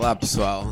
[0.00, 0.64] Olá pessoal,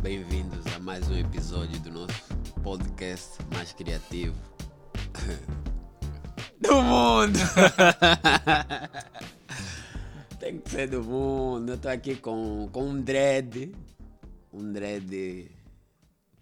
[0.00, 2.22] bem-vindos a mais um episódio do nosso
[2.62, 4.36] podcast mais criativo
[6.60, 7.36] do mundo.
[10.38, 11.72] Tem que ser do mundo.
[11.72, 13.72] Eu tô aqui com, com um dread,
[14.52, 15.50] um dread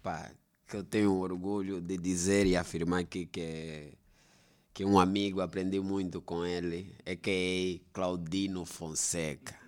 [0.03, 0.29] pá,
[0.67, 3.89] que eu tenho orgulho de dizer e afirmar aqui que é
[4.71, 9.64] que um amigo aprendi muito com ele, é que é Claudino Fonseca.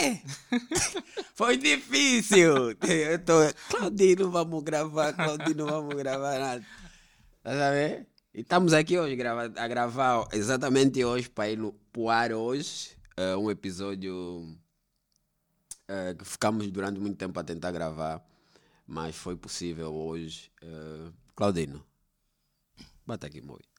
[1.34, 2.70] Foi difícil!
[2.70, 3.34] Eu tô,
[4.30, 6.64] vamos gravar, Claudino, vamos gravar nada.
[7.42, 7.50] Tá?
[8.32, 11.74] E estamos aqui hoje grava, a gravar, exatamente hoje, para ir no
[12.08, 14.56] ar hoje, uh, um episódio
[15.88, 18.24] uh, que ficamos durante muito tempo a tentar gravar,
[18.86, 20.50] mas foi possível hoje.
[20.62, 21.84] Uh, Claudino,
[23.06, 23.69] bata aqui, moi.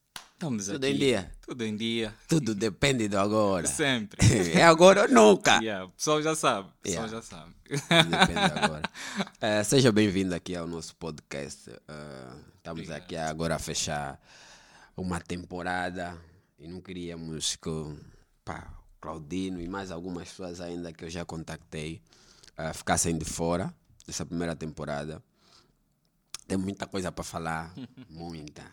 [0.41, 0.95] Estamos Tudo aqui.
[0.95, 1.31] em dia?
[1.45, 2.15] Tudo em dia.
[2.27, 3.67] Tudo depende do agora.
[3.67, 4.17] Sempre.
[4.57, 5.59] É agora ou nunca.
[5.59, 6.67] yeah, o pessoal já sabe.
[6.67, 7.15] O pessoal Yeah.
[7.15, 7.53] já sabe.
[7.69, 8.81] Depende agora.
[9.39, 11.69] Eh, seja bem-vindo aqui ao nosso podcast.
[11.69, 12.97] Eh, estamos Obrigado.
[13.03, 14.19] aqui agora a fechar
[14.97, 16.17] uma temporada
[16.57, 17.69] e não queríamos que
[18.43, 22.01] pá, o Claudino e mais algumas pessoas ainda que eu já contactei
[22.57, 23.71] eh, ficassem de fora
[24.07, 25.21] dessa primeira temporada.
[26.47, 27.71] Tem muita coisa para falar,
[28.09, 28.63] muita.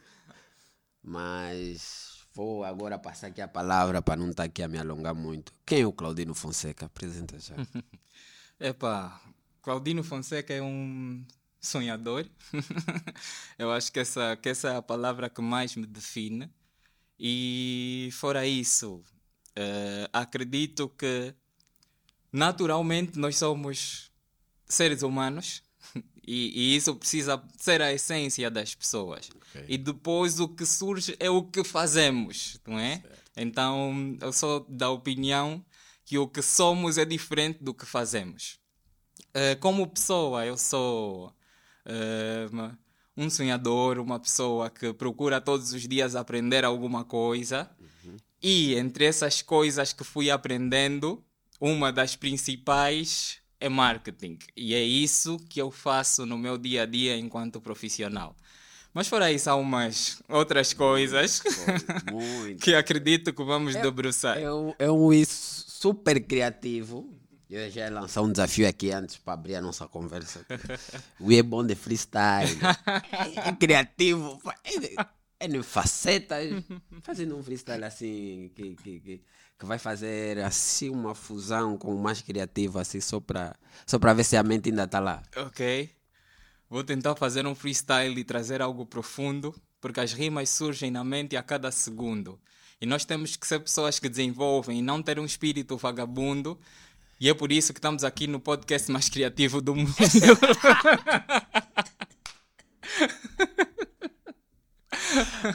[1.03, 5.53] Mas vou agora passar aqui a palavra para não estar aqui a me alongar muito.
[5.65, 6.87] Quem é o Claudino Fonseca?
[6.87, 7.55] Apresenta já.
[8.61, 9.21] Epá,
[9.63, 11.25] Claudino Fonseca é um
[11.61, 12.27] sonhador.
[13.59, 16.51] Eu acho que essa, que essa é a palavra que mais me define.
[17.19, 19.03] E fora isso,
[19.57, 21.35] eh, acredito que
[22.33, 24.13] naturalmente nós somos
[24.67, 25.63] seres humanos
[26.29, 29.31] e, e isso precisa ser a essência das pessoas.
[29.35, 29.65] Ok.
[29.69, 33.03] E depois o que surge é o que fazemos, não é?
[33.37, 35.65] Então eu sou da opinião
[36.05, 38.59] que o que somos é diferente do que fazemos.
[39.35, 41.33] Eh, como pessoa, eu sou
[42.53, 42.79] uma-
[43.17, 47.69] um sonhador, uma pessoa que procura todos os dias aprender alguma coisa.
[48.43, 51.25] E entre essas coisas que fui aprendendo,
[51.61, 54.39] uma das principais é marketing.
[54.57, 58.37] E é isso que eu faço no meu dia a dia enquanto profissional.
[58.93, 61.43] Mas fora isso, há umas outras coisas
[62.11, 62.61] Muito.
[62.65, 64.39] que acredito que vamos debruçar.
[64.39, 67.09] É um, é um isso super criativo.
[67.51, 70.45] Eu já ia lançar um desafio aqui antes para abrir a nossa conversa.
[71.21, 72.59] O é bom de freestyle.
[73.13, 74.41] É, é criativo.
[74.65, 76.63] É, é facetas.
[77.03, 79.23] Fazendo um freestyle assim que, que, que,
[79.59, 84.13] que vai fazer assim uma fusão com o mais criativo, assim, só para só pra
[84.13, 85.23] ver se a mente ainda está lá.
[85.37, 85.91] Ok.
[86.71, 91.37] Vou tentar fazer um freestyle e trazer algo profundo, porque as rimas surgem na mente
[91.37, 92.39] a cada segundo.
[92.81, 96.59] E nós temos que ser pessoas que desenvolvem e não ter um espírito vagabundo.
[97.19, 99.93] E é por isso que estamos aqui no podcast mais criativo do mundo.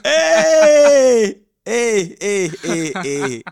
[0.04, 1.44] Ei!
[1.66, 3.44] Ei, ei, ei, ei.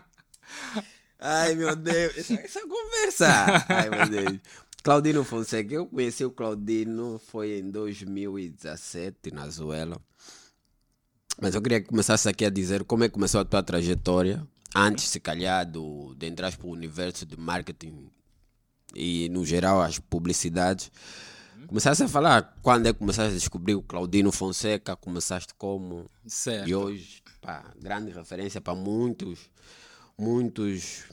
[1.24, 2.18] Ai, meu Deus.
[2.18, 3.28] Essa, essa conversa.
[3.68, 4.40] Ai, meu Deus.
[4.82, 5.72] Claudino Fonseca.
[5.72, 9.96] Eu conheci o Claudino foi em 2017, na Zuela.
[11.40, 14.44] Mas eu queria que começasse aqui a dizer como é que começou a tua trajetória.
[14.74, 18.10] Antes, se calhar, do, de entrar para o universo de marketing
[18.94, 20.90] e, no geral, as publicidades.
[21.68, 26.68] Começaste a falar quando é que começaste a descobrir o Claudino Fonseca, começaste como, certo.
[26.68, 29.48] e hoje, pá, grande referência para muitos,
[30.18, 31.04] muitos,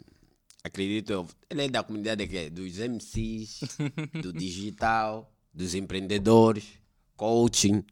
[0.64, 3.60] acredito eu, ele é da comunidade que dos MCs,
[4.22, 6.66] do digital, dos empreendedores,
[7.16, 7.84] coaching,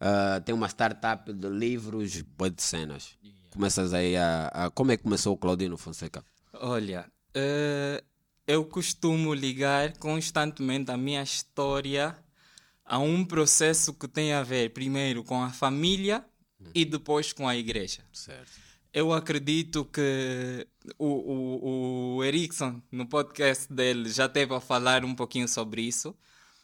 [0.00, 3.16] ah, tem uma startup de livros, boas de cenas.
[3.50, 6.24] Começas aí a, a- Como é que começou o Claudino Fonseca?
[6.52, 8.02] Olha, eh,
[8.46, 12.16] eu costumo ligar constantemente a minha história
[12.84, 16.24] a um processo que tem a ver primeiro com a família
[16.74, 18.02] e depois com a igreja.
[18.12, 18.67] Certo.
[18.92, 20.66] Eu acredito que
[20.98, 26.16] o, o, o Erickson, no podcast dele, já teve a falar um pouquinho sobre isso.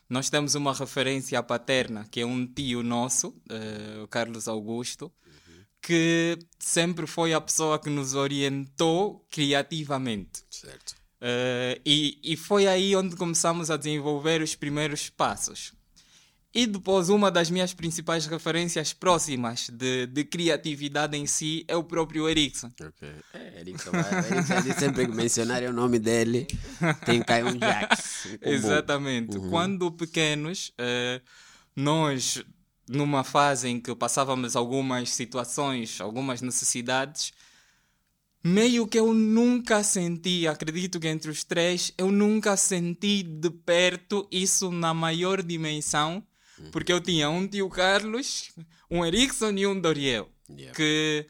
[0.08, 5.12] Nós temos uma referência paterna, que é um tio nosso, eh, o Carlos Augusto,
[5.81, 10.44] que sempre foi a pessoa que nos orientou criativamente.
[10.50, 10.94] Certo.
[11.20, 15.73] Eh, e, e foi aí onde começamos a desenvolver os primeiros passos.
[16.54, 21.82] E depois, uma das minhas principais referências próximas de, de criatividade em si é o
[21.82, 22.70] próprio Erickson.
[22.80, 23.08] Ok.
[23.32, 23.90] É, Erickson,
[24.62, 26.46] diz sempre que mencionar o nome dele,
[27.04, 28.26] tem que cair um Jax.
[28.26, 28.48] um.
[28.48, 29.36] Exatamente.
[29.50, 31.20] Quando pequenos, eh,
[31.74, 32.44] nós,
[32.88, 37.32] numa fase em que passávamos algumas situações, algumas necessidades,
[38.44, 44.28] meio que eu nunca senti, acredito que entre os três, eu nunca senti de perto
[44.30, 46.22] isso na maior dimensão,
[46.72, 48.50] porque eu tinha um tio Carlos,
[48.90, 50.74] um Erickson e um Doriel, Yeah.
[50.74, 51.26] que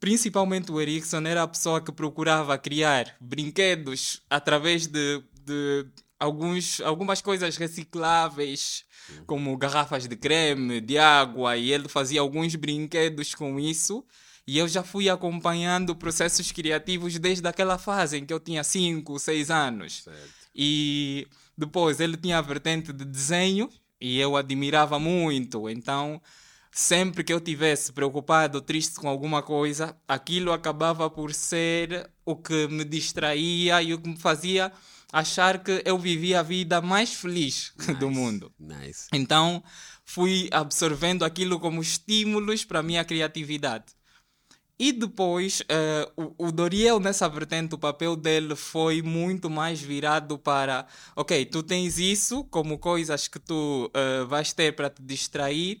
[0.00, 5.86] principalmente o Erickson era a pessoa que procurava criar brinquedos através de, de
[6.18, 8.84] alguns, algumas coisas recicláveis,
[9.26, 14.04] como garrafas de creme, de água, e ele fazia alguns brinquedos com isso.
[14.46, 19.18] E eu já fui acompanhando processos criativos desde aquela fase em que eu tinha 5,
[19.18, 20.02] 6 anos.
[20.04, 20.30] Certo.
[20.54, 23.68] E depois ele tinha a vertente de desenho
[24.04, 25.66] e eu admirava muito.
[25.66, 26.20] Então,
[26.70, 32.68] sempre que eu tivesse preocupado triste com alguma coisa, aquilo acabava por ser o que
[32.68, 34.70] me distraía e o que me fazia
[35.10, 38.52] achar que eu vivia a vida mais feliz do Nice, mundo.
[38.58, 39.08] Nice.
[39.10, 39.64] Então,
[40.04, 43.86] fui absorvendo aquilo como estímulos para a minha criatividade.
[44.78, 50.36] E depois, eh, o, o Doriel, nessa vertente, o papel dele foi muito mais virado
[50.36, 55.80] para: ok, tu tens isso como coisas que tu eh, vais ter para te distrair,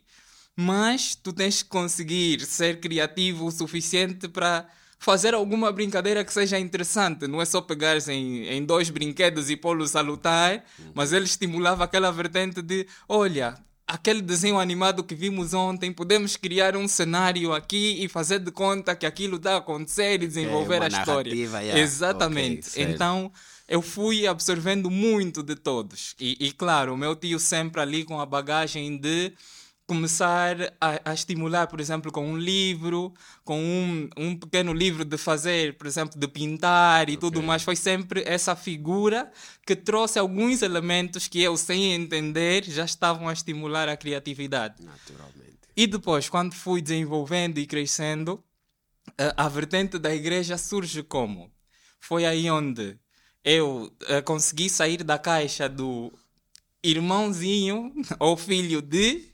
[0.56, 6.58] mas tu tens que conseguir ser criativo o suficiente para fazer alguma brincadeira que seja
[6.58, 7.26] interessante.
[7.26, 10.64] Não é só pegares em, em dois brinquedos e pô-los a lutar,
[10.94, 13.56] mas ele estimulava aquela vertente de: olha,
[13.86, 18.96] aquele desenho animado que vimos ontem, podemos criar um cenário aqui e fazer de conta
[18.96, 21.30] que aquilo está a acontecer e desenvolver uma a história.
[21.60, 21.78] yeah.
[21.78, 22.68] Exatamente.
[22.68, 22.90] Ok, certo.
[22.90, 23.32] então
[23.68, 26.14] eu fui absorvendo muito de todos.
[26.18, 29.32] E, e, claro, o meu tio sempre ali com a bagagem de
[29.86, 33.12] começar a, a estimular, por exemplo, com um livro,
[33.44, 37.62] com um, um pequeno livro de fazer, por exemplo, de pintar e tudo mais.
[37.62, 39.30] Foi sempre essa figura
[39.66, 44.82] que trouxe alguns elementos que eu, sem entender, já estavam a estimular a criatividade.
[44.82, 45.58] Naturalmente.
[45.76, 48.42] E depois, quando fui desenvolvendo e crescendo,
[49.18, 51.52] a, a vertente da igreja surge como?
[52.00, 52.96] Foi aí onde
[53.44, 56.12] eu eh, consegui sair da caixa do
[56.82, 59.33] irmãozinho ou filho de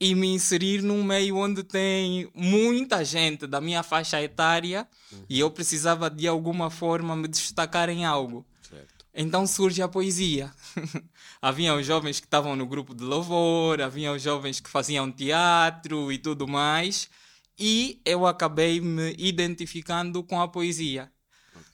[0.00, 4.86] e me inserir num meio onde tem muita gente da minha faixa etária
[5.28, 8.46] e eu precisava de alguma forma me destacar em algo.
[8.62, 9.06] Certo.
[9.12, 10.52] Então surge a poesia.
[11.42, 16.12] havia os jovens que estavam no grupo de louvor, havia os jovens que faziam teatro
[16.12, 17.08] e tudo mais,
[17.58, 21.10] e eu acabei me identificando com a poesia.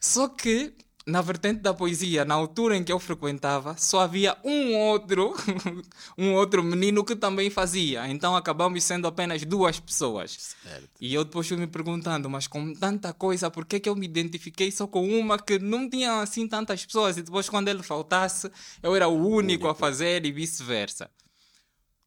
[0.01, 0.75] Só que
[1.07, 5.35] na vertente da poesia, na altura em que eu frequentava, só havia um outro,
[6.17, 8.09] um outro menino que também fazia.
[8.09, 10.57] Então acabamos sendo apenas duas pessoas.
[10.63, 10.89] Certo.
[10.99, 14.07] E eu depois fui me perguntando, mas com tanta coisa, por que, que eu me
[14.07, 17.19] identifiquei só com uma que não tinha assim tantas pessoas?
[17.19, 18.51] E depois, quando ele faltasse,
[18.83, 21.11] eu era o único a fazer e vice-versa.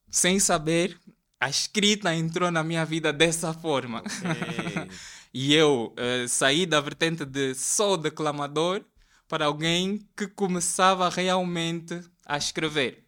[0.10, 1.00] Sem saber,
[1.40, 4.00] a escrita entrou na minha vida dessa forma.
[4.00, 4.90] Ok.
[5.40, 8.84] E eu eh, saí da vertente de só declamador
[9.28, 13.06] para alguém que começava realmente a escrever.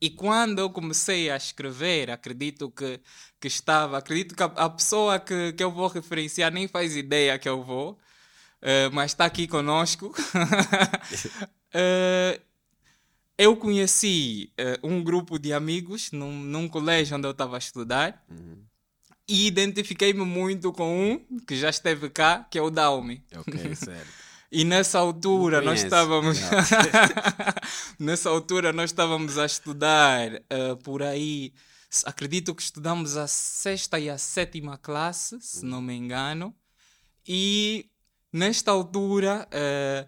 [0.00, 3.00] E quando eu comecei a escrever, acredito que,
[3.40, 7.38] que estava, acredito que a, a pessoa que, que eu vou referenciar nem faz ideia
[7.38, 8.00] que eu vou,
[8.60, 10.12] eh, mas está aqui conosco.
[11.76, 12.40] Eh,
[13.36, 18.24] eu conheci eh, um grupo de amigos num, num colégio onde eu estava a estudar
[19.28, 23.24] e identifiquei-me muito com um que já esteve cá, que é o Daume.
[23.36, 24.24] Ok, certo.
[24.50, 26.38] E nessa altura nós estávamos.
[27.98, 31.52] Nessa altura nós estávamos a estudar eh, por aí.
[32.04, 36.54] Acredito que estudamos a sexta e a sétima classe, se não me engano.
[37.26, 37.90] E
[38.32, 40.06] nesta altura eh,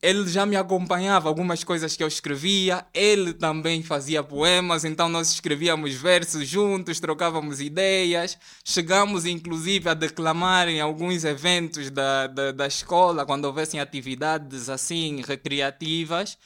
[0.00, 5.32] ele já me acompanhava algumas coisas que eu escrevia, ele também fazia poemas, então nós
[5.32, 12.66] escrevíamos versos juntos, trocávamos ideias, chegamos inclusive a declamar em alguns eventos da, da, da
[12.66, 16.38] escola, quando houvessem atividades assim recreativas,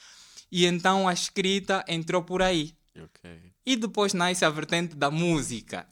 [0.51, 2.75] e então a escrita entrou por aí.
[2.95, 3.53] Ok.
[3.65, 5.87] E depois nasce a vertente da música.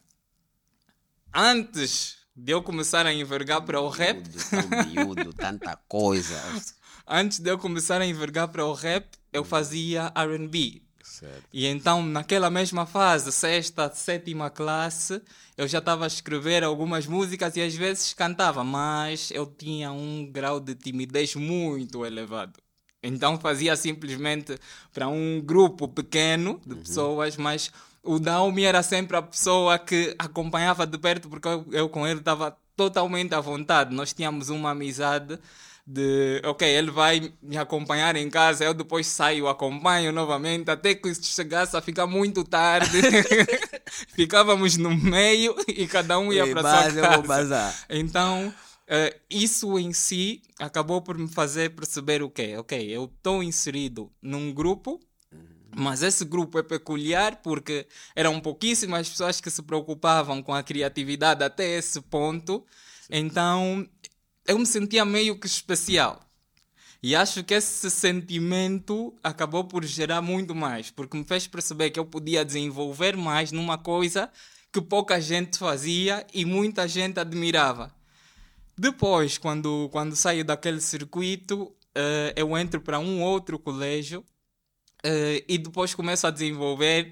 [1.34, 6.42] Antes de eu começar a envergar para o rap, Miúdo, miúdo, tanta coisa.
[7.12, 10.82] antes de eu começar a envergar para o rap, eu fazia R&B.
[11.04, 11.44] Certo.
[11.54, 15.22] E então, naquela mesma fase, sexta, sétima classe,
[15.56, 20.26] eu já estava a escrever algumas músicas e às vezes cantava, mas eu tinha um
[20.32, 22.54] grau de timidez muito elevado.
[23.04, 24.58] Então fazia simplesmente
[24.94, 27.72] para um grupo pequeno de pessoas, mas
[28.04, 32.20] o Daumi era sempre a pessoa que acompanhava de perto porque eu, eu com ele
[32.20, 33.94] estava totalmente à vontade.
[33.94, 35.38] Nós tínhamos uma amizade
[35.86, 41.14] de, ok, ele vai me acompanhar em casa, eu depois saio, acompanho novamente, até que
[41.16, 43.02] chegasse a ficar muito tarde.
[44.14, 47.28] Ficávamos no meio e cada um ia para sua eu vou casa.
[47.28, 47.86] bazar.
[47.90, 48.54] Então,
[48.88, 52.56] eh, isso em si acabou por me fazer perceber o quê?
[52.58, 55.00] Ok, eu estou inserido num grupo,
[55.76, 61.44] mas esse grupo é peculiar porque eram pouquíssimas pessoas que se preocupavam com a criatividade
[61.44, 62.66] até esse ponto.
[63.10, 63.88] Então
[64.48, 66.22] eu me sentia meio que especial.
[67.04, 72.00] E acho que esse sentimento acabou por gerar muito mais, porque me fez perceber que
[72.00, 74.30] eu podia desenvolver mais numa coisa
[74.72, 77.94] que pouca gente fazia e muita gente admirava.
[78.78, 84.24] Depois, quando, quando saio daquele circuito, eh, eu entro para um outro colégio
[85.04, 87.10] eh, e depois começo a desenvolver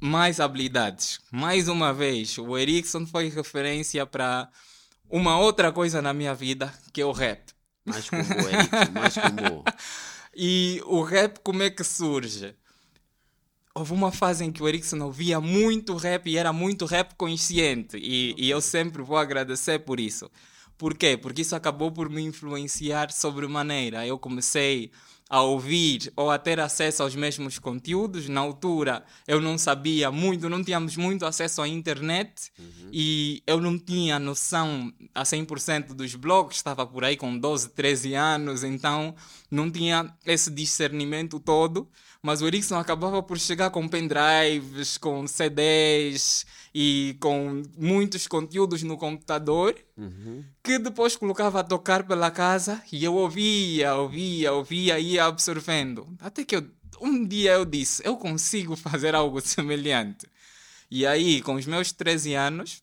[0.00, 1.20] mais habilidades.
[1.30, 4.50] Mais uma vez, o Erickson foi referência para
[5.08, 7.52] uma outra coisa na minha vida, que é o rap.
[7.84, 9.64] Mais como Eric, mais como.
[10.36, 12.56] E o rap, como é que surge?
[13.72, 17.96] Houve uma fase em que o Erickson ouvia muito rap e era muito rap consciente.
[17.96, 20.28] E, e eu sempre vou agradecer por isso.
[20.76, 21.16] Por quê?
[21.16, 24.04] Porque isso acabou por me influenciar sobremaneira.
[24.04, 24.90] Eu comecei
[25.28, 28.28] a ouvir ou a ter acesso aos mesmos conteúdos.
[28.28, 32.52] Na altura eu não sabia muito, não tínhamos muito acesso à internet
[32.92, 38.14] e eu não tinha noção a 100% dos blogs, estava por aí com 12, 13
[38.14, 39.14] anos, então
[39.50, 41.88] não tinha esse discernimento todo.
[42.24, 48.96] Mas o Erickson acabava por chegar com pendrives, com CDs e com muitos conteúdos no
[48.96, 49.76] computador
[50.62, 56.16] que depois colocava a tocar pela casa e eu ouvia, ouvia, ouvia e ia absorvendo.
[56.18, 56.66] Até que eu,
[56.98, 60.26] um dia eu disse, eu consigo fazer algo semelhante.
[60.90, 62.82] E aí, com os meus 13 anos,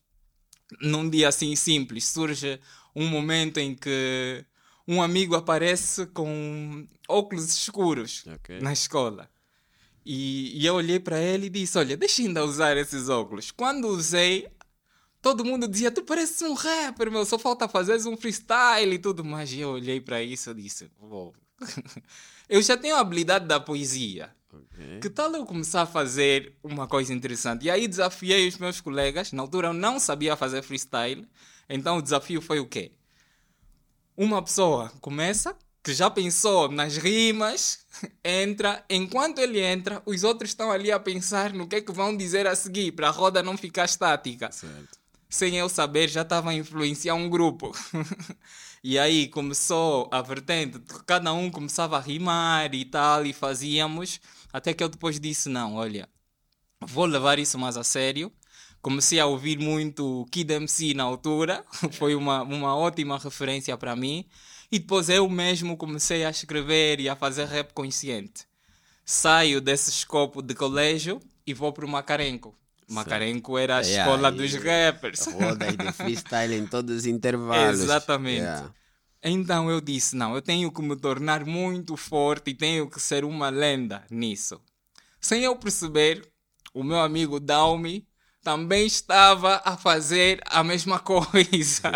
[0.80, 2.60] num dia assim simples, surge
[2.94, 4.44] um momento em que
[4.86, 8.60] um amigo aparece com óculos escuros Ok.
[8.60, 9.28] na escola.
[10.04, 13.50] E, e eu olhei para ele e disse: Olha, deixa ainda usar esses óculos.
[13.52, 14.48] Quando usei,
[15.20, 19.24] todo mundo dizia: Tu pareces um rapper, meu, só falta fazeres um freestyle e tudo
[19.24, 19.52] mais.
[19.52, 21.34] E eu olhei para isso e disse: "Uou,
[22.48, 24.34] Eu já tenho a habilidade da poesia.
[24.52, 24.98] Ok.
[25.00, 27.64] Que tal eu começar a fazer uma coisa interessante?
[27.66, 29.32] E aí desafiei os meus colegas.
[29.32, 31.26] Na altura eu não sabia fazer freestyle.
[31.68, 32.92] Então o desafio foi o quê?
[34.22, 35.52] Uma pessoa começa,
[35.82, 37.80] que já pensou nas rimas,
[38.24, 38.84] entra.
[38.88, 42.46] Enquanto ele entra, os outros estão ali a pensar no que é que vão dizer
[42.46, 44.96] a seguir, para a roda não ficar estática Certo.
[45.28, 47.72] sem eu saber, já estava a influenciar um grupo.
[48.80, 54.20] e aí começou a vertente, cada um começava a rimar e tal, e fazíamos,
[54.52, 56.08] até que eu depois disse: não, olha,
[56.80, 58.30] vou levar isso mais a sério.
[58.82, 64.26] Comecei a ouvir muito Kid MC na altura, foi uma, uma ótima referência para mim.
[64.72, 68.46] E depois eu mesmo comecei a escrever e a fazer rap consciente.
[69.04, 72.54] Saio desse escopo de colégio e vou para o Macarenco.
[72.88, 75.26] Macarenco era a Yeah, escola e- dos rappers.
[75.26, 77.80] Roda aí de freestyle em todos os intervalos.
[77.80, 78.38] Exatamente.
[78.38, 78.74] Yeah.
[79.22, 83.24] Então eu disse: não, eu tenho que me tornar muito forte e tenho que ser
[83.24, 84.60] uma lenda nisso.
[85.20, 86.28] Sem eu perceber,
[86.74, 88.06] o meu amigo Dalmi
[88.42, 91.92] também estava a fazer a mesma coisa.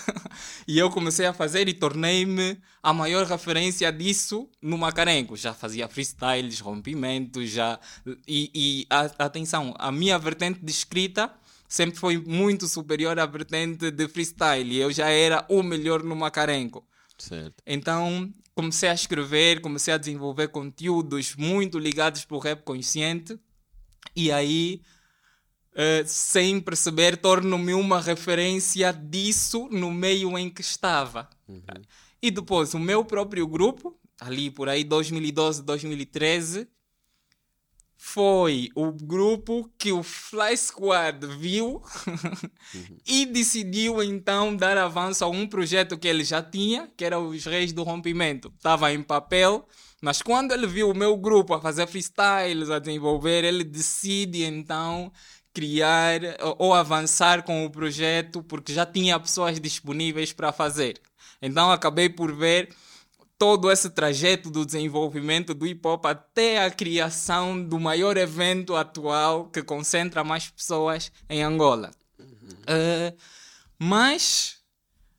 [0.66, 5.36] e eu comecei a fazer e tornei-me a maior referência disso no Macarenco.
[5.36, 7.78] Já fazia freestyles, rompimentos, já.
[8.26, 11.30] E, e a- atenção, a minha vertente de escrita
[11.68, 14.72] sempre foi muito superior à vertente de freestyle.
[14.72, 16.86] E eu já era o melhor no Macarenco.
[17.18, 17.62] Certo.
[17.66, 23.38] Então comecei a escrever, comecei a desenvolver conteúdos muito ligados para o rap consciente.
[24.14, 24.82] E aí,
[25.74, 31.28] eh, sem perceber, torno-me uma referência disso no meio em que estava.
[32.20, 36.68] E depois, o meu próprio grupo, ali por aí 2012, 2013,
[37.96, 41.80] foi o grupo que o Fly Squad viu
[43.06, 47.44] e decidiu então dar avanço a um projeto que ele já tinha, que era os
[47.44, 48.52] Reis do Rompimento.
[48.56, 49.66] Estava em papel,
[50.02, 55.12] mas quando ele viu o meu grupo a fazer freestyles, a desenvolver, ele decide então
[55.52, 56.20] criar
[56.58, 61.00] ou- avançar com o projeto porque já tinha pessoas disponíveis para fazer.
[61.40, 62.68] Então acabei por ver
[63.38, 69.46] todo esse trajeto do desenvolvimento do hip hop até a criação do maior evento atual
[69.46, 71.90] que concentra mais pessoas em Angola.
[72.66, 73.12] Eh,
[73.78, 74.58] mas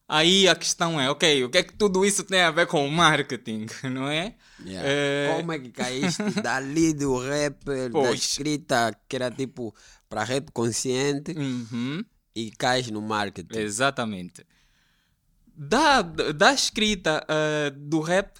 [0.08, 2.88] aí a questão é, ok, o que é que tudo isso tem a ver com
[2.88, 4.36] o marketing, não é?
[4.66, 4.88] Yeah.
[4.90, 8.22] Eh, Como é que caíste dali do rap, da Pois.
[8.24, 9.76] escrita que era tipo
[10.14, 12.06] para rap consciente uhum.
[12.36, 13.58] e cais no marketing?
[13.58, 14.46] Exatamente.
[15.56, 18.40] Da, da escrita eh, do rap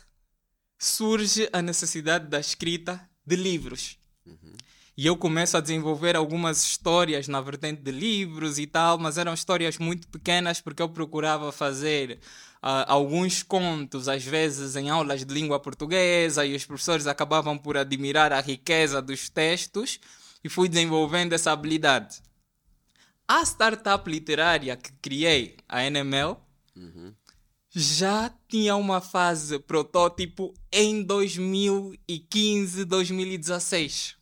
[0.78, 3.98] surge a necessidade da escrita de livros.
[4.96, 9.34] e eu começo a desenvolver algumas histórias na vertente de livros e tal, mas eram
[9.34, 12.20] histórias muito pequenas porque eu procurava fazer
[12.62, 17.78] uh, alguns contos, às vezes em aulas de língua portuguesa, e os professores acabavam por
[17.78, 20.00] admirar a riqueza dos textos
[20.44, 22.22] e fui desenvolvendo essa habilidade.
[23.28, 26.36] A startup literária que criei, a NML,
[26.76, 27.14] uhum.
[27.72, 34.18] já tinha uma fase protótipo em 2015, 2016.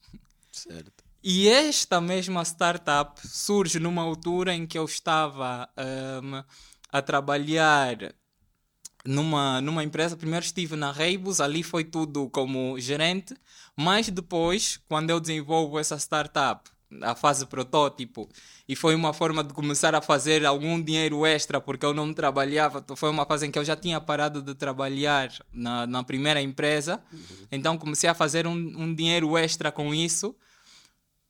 [0.51, 1.01] Certo.
[1.23, 5.69] E esta mesma startup surge numa altura em que eu estava
[6.23, 6.43] um,
[6.91, 8.13] a trabalhar
[9.05, 10.15] numa, numa empresa.
[10.15, 13.35] Primeiro estive na Reibus, ali foi tudo como gerente,
[13.75, 16.69] mas depois, quando eu desenvolvo essa startup,
[17.01, 18.27] a fase protótipo,
[18.67, 22.83] e foi uma forma de começar a fazer algum dinheiro extra, porque eu não trabalhava,
[22.95, 27.01] foi uma fase em que eu já tinha parado de trabalhar na, na primeira empresa,
[27.11, 27.47] uhum.
[27.51, 30.35] então comecei a fazer um, um dinheiro extra com isso.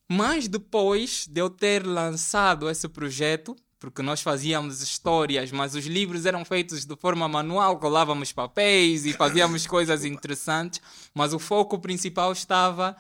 [0.10, 6.27] Mas depois de eu ter lançado esse projeto, porque nós fazíamos histórias, mas os livros
[6.27, 10.79] eram feitos de forma manual, colávamos papéis e fazíamos coisas interessantes,
[11.15, 12.95] mas o foco principal estava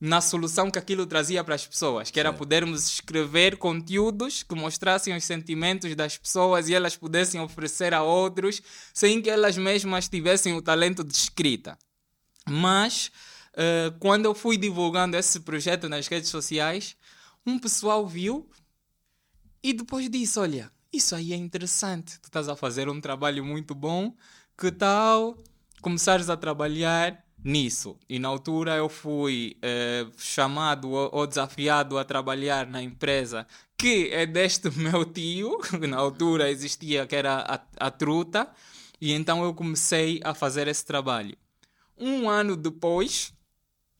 [0.00, 5.16] na solução que aquilo trazia para as pessoas, que era podermos escrever conteúdos que mostrassem
[5.16, 8.62] os sentimentos das pessoas e elas pudessem oferecer a outros
[8.94, 11.76] sem que elas mesmas tivessem o talento de escrita.
[12.48, 13.10] Mas
[13.54, 16.96] uh, quando eu fui divulgando esse projeto nas redes sociais,
[17.44, 18.48] um pessoal viu
[19.62, 22.18] e depois disso, olha, isso aí é interessante.
[22.20, 24.14] Tu estás a fazer um trabalho muito bom.
[24.58, 25.36] Que tal
[25.80, 27.96] começares a trabalhar nisso?
[28.08, 34.26] E na altura eu fui eh, chamado ou desafiado a trabalhar na empresa que é
[34.26, 35.58] deste meu tio.
[35.88, 37.38] Na altura existia que era
[37.78, 38.50] a, a Truta.
[39.00, 41.36] E então eu comecei a fazer esse trabalho.
[41.96, 43.32] Um ano depois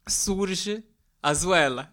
[0.07, 0.85] surge
[1.23, 1.93] Azuela.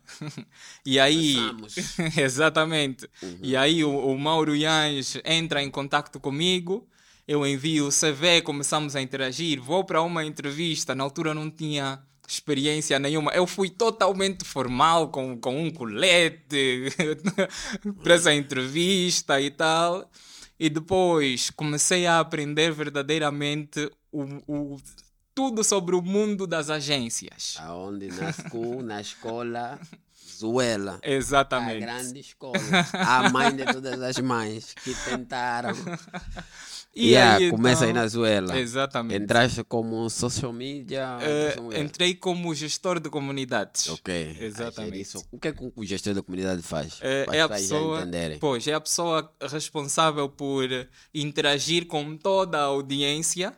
[0.86, 1.36] e aí.
[2.18, 3.10] exatamente.
[3.22, 3.40] Uhum.
[3.42, 6.88] E aí o, o Mauro Yans entra em contato comigo.
[7.28, 9.62] Eu envio o CV, começamos a interagir.
[9.62, 10.96] Vou para uma entrevista.
[10.96, 13.32] Na altura não tinha experiência nenhuma.
[13.32, 16.88] Eu fui totalmente formal, com, com um colete,
[18.04, 20.10] para essa entrevista e tal.
[20.60, 24.78] E depois comecei a aprender verdadeiramente o, o
[25.38, 27.58] tudo sobre o mundo das agências.
[27.60, 29.80] Aonde nasceu na escola
[30.36, 31.00] Zuela.
[31.04, 31.84] Exatamente.
[31.84, 32.58] A grande escola.
[32.93, 35.76] A mãe de todas as mães que tentaram.
[36.95, 38.58] E yeah, aí, começa então, aí na Zuela.
[38.58, 39.21] Exatamente.
[39.21, 41.19] Entraste como social media?
[41.19, 43.88] Uh, entrei como gestor de comunidades.
[43.89, 44.38] Ok.
[44.39, 45.02] Exatamente.
[45.02, 45.23] Isso.
[45.32, 46.93] O que é que o gestor de comunidade faz?
[46.93, 48.08] Uh, é a pessoa,
[48.39, 50.67] pois, é a pessoa responsável por
[51.13, 53.56] interagir com toda a audiência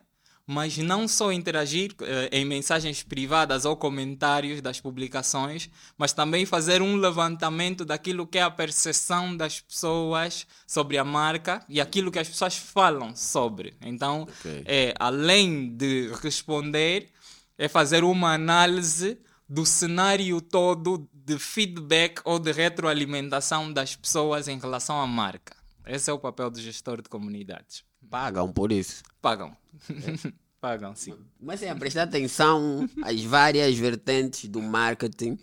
[0.52, 6.82] mas não só interagir eh, em mensagens privadas ou comentários das publicações, mas também fazer
[6.82, 12.18] um levantamento daquilo que é a percepção das pessoas sobre a marca e aquilo que
[12.18, 13.76] as pessoas falam sobre.
[13.80, 14.64] Então, okay.
[14.66, 17.10] é além de responder,
[17.56, 24.58] é fazer uma análise do cenário todo de feedback ou de retroalimentação das pessoas em
[24.58, 25.56] relação à marca.
[25.86, 27.84] Esse é o papel do gestor de comunidades.
[28.10, 29.04] Pagam por isso.
[29.22, 29.56] Pagam.
[29.90, 30.34] É.
[30.62, 31.16] Pagam, sim.
[31.40, 35.38] Mas é a prestar atenção às várias vertentes do marketing,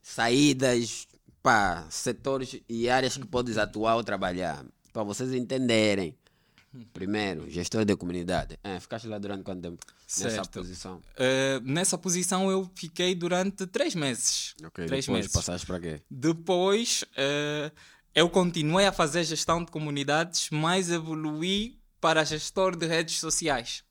[0.00, 1.06] saídas,
[1.42, 4.64] para setores e áreas que podes atuar ou trabalhar.
[4.92, 6.16] Para vocês entenderem.
[6.92, 8.58] Primeiro, gestor de comunidade.
[8.64, 9.84] É, ficaste lá durante quanto tempo?
[10.06, 10.36] Certo.
[10.36, 10.96] Nessa posição?
[10.96, 14.54] Uh, nessa posição eu fiquei durante três meses.
[14.64, 15.32] Ok, três depois meses.
[15.32, 16.00] passaste para quê?
[16.10, 17.70] Depois uh,
[18.14, 23.84] eu continuei a fazer gestão de comunidades, mas evoluí para gestor de redes sociais.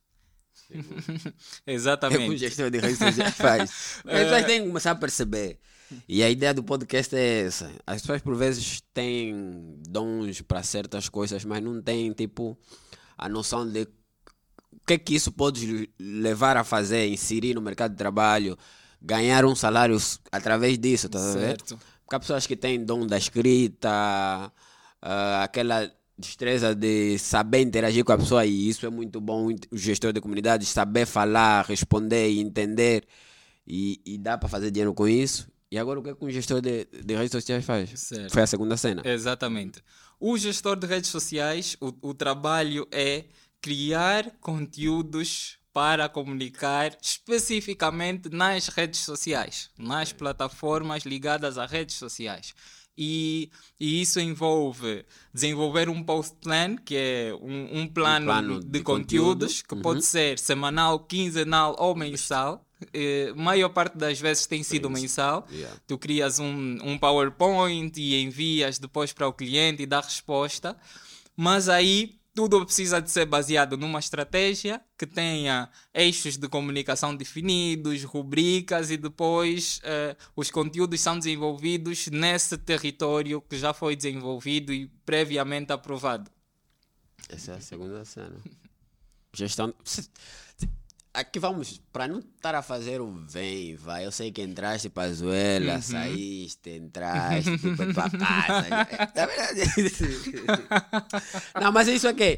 [1.65, 2.24] Exatamente.
[2.24, 4.02] É o gestor de redes sociais faz.
[4.06, 5.60] As pessoas têm que começar a perceber.
[6.08, 7.72] E a ideia do podcast é essa.
[7.86, 12.58] As pessoas por vezes têm dons para certas coisas, mas não têm tipo
[13.18, 17.91] a noção de o que é que isso pode levar a fazer, inserir no mercado
[17.91, 18.58] de trabalho,
[19.02, 19.98] ganhar um salário
[20.32, 21.80] através disso, tá certo.
[22.04, 24.52] Porque há pessoas que têm dom da escrita,
[25.02, 29.78] uh, aquela destreza de saber interagir com a pessoa e isso é muito bom o
[29.78, 33.06] gestor de comunidade saber falar responder e entender
[33.67, 36.30] e, e dá para fazer dinheiro com isso e agora o que, é que um
[36.30, 38.32] gestor de, de redes sociais faz certo.
[38.32, 39.82] foi a segunda cena exatamente
[40.19, 43.25] o gestor de redes sociais o, o trabalho é
[43.62, 52.56] criar conteúdos para comunicar especificamente nas redes sociais, nas plataformas ligadas a redes sociais.
[52.98, 58.60] E, e isso envolve desenvolver um post plan, que é um, um, plano, um plano,
[58.62, 59.68] de, de conteúdos, conteúdo.
[59.68, 59.82] que uhum.
[59.82, 62.66] pode ser semanal, quinzenal ou mensal.
[62.94, 65.46] eh, maior parte das vezes tem sido mensal.
[65.52, 65.78] Yeah.
[65.88, 70.78] Tu crias um, um PowerPoint e envias depois para o cliente e dá resposta.
[71.36, 78.04] Mas aí tudo precisa de ser baseado numa estratégia que tenha eixos de comunicação definidos,
[78.04, 84.88] rubricas e depois eh, os conteúdos são desenvolvidos nesse território que já foi desenvolvido e
[85.06, 86.30] previamente aprovado.
[87.30, 88.36] Essa é a segunda cena.
[89.34, 89.74] Gestão.
[91.15, 94.06] Aqui vamos, para não estar a fazer o vem, vai.
[94.06, 97.51] Eu sei que entraste para a Zuela, saíste, entraste,
[97.95, 98.69] para casa.
[99.15, 99.62] Na verdade.
[101.62, 102.38] não, mas isso aqui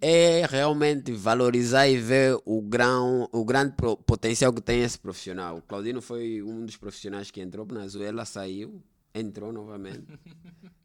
[0.00, 3.74] é realmente valorizar e ver o, grão, o grande
[4.06, 5.58] potencial que tem esse profissional.
[5.58, 8.82] O Claudino foi um dos profissionais que entrou na Zuela, saiu,
[9.14, 10.04] entrou novamente.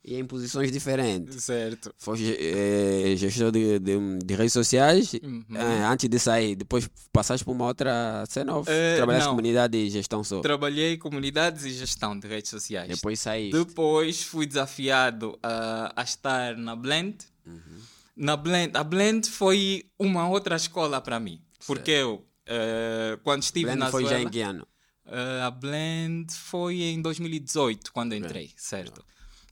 [0.04, 1.44] e em posições diferentes.
[1.44, 1.94] Certo.
[1.98, 5.44] Foi eh, gestor de, de, de redes sociais Uhum.
[5.56, 6.56] eh, antes de sair.
[6.56, 9.36] Depois passaste por uma outra cena ou Eh, trabalhaste não.
[9.36, 10.42] comunidade e gestão só?
[10.42, 12.90] Trabalhei comunidades e gestão de redes sociais.
[12.90, 13.58] Depois saíste.
[13.58, 17.18] Depois fui desafiado a, a estar na Blend.
[18.16, 18.72] Na Blend.
[18.78, 21.42] A Blend foi uma outra escola para mim.
[21.68, 24.68] Porque eu, eh, quando estive Blend na foi já Zuela, em que ano?
[25.08, 29.04] Eh, a Blend foi em 2018, quando entrei, certo?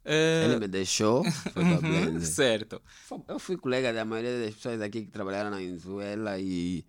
[0.06, 2.26] Eh, Ele me deixou, foi para Blend.
[2.26, 2.82] certo.
[3.28, 6.84] Eu fui colega da maioria das pessoas aqui que trabalharam na Venezuela e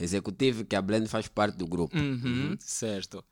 [0.00, 1.96] executivo que a Blend faz parte do grupo.
[1.96, 3.24] Uhum, Certo.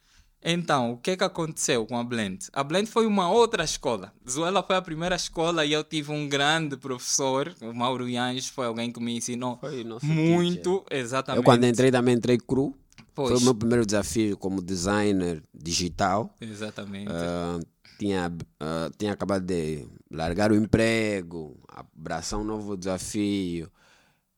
[0.47, 2.49] Então, o que é que aconteceu com a Blend?
[2.53, 4.13] A Blend foi uma outra escola.
[4.29, 8.67] Zuela foi a primeira escola e eu tive um grande professor, o Mauro Yanges, foi
[8.67, 9.59] alguém que me ensinou
[10.03, 11.39] muito, exatamente.
[11.39, 12.77] Eu quando entrei também entrei cru.
[13.15, 13.43] Foi Pois.
[13.43, 16.35] o meu primeiro desafio como designer digital.
[16.41, 17.11] Exatamente.
[17.11, 17.61] Ah,
[17.99, 23.71] tinha, ah, tinha acabado de largar o emprego, abraçar um novo desafio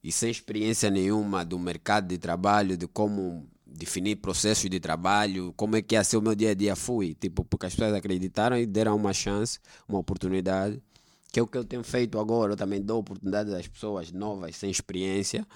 [0.05, 5.77] e sem experiência nenhuma do mercado de trabalho, de como definir processos de trabalho, como
[5.77, 7.15] é que ia ser o meu dia a dia, fui.
[7.15, 9.59] Tipo, porque as pessoas acreditaram e deram uma chance,
[9.89, 10.83] uma oportunidade,
[11.33, 12.53] que é o que eu tenho feito agora.
[12.53, 15.47] Eu também dou oportunidade às pessoas novas, sem experiência.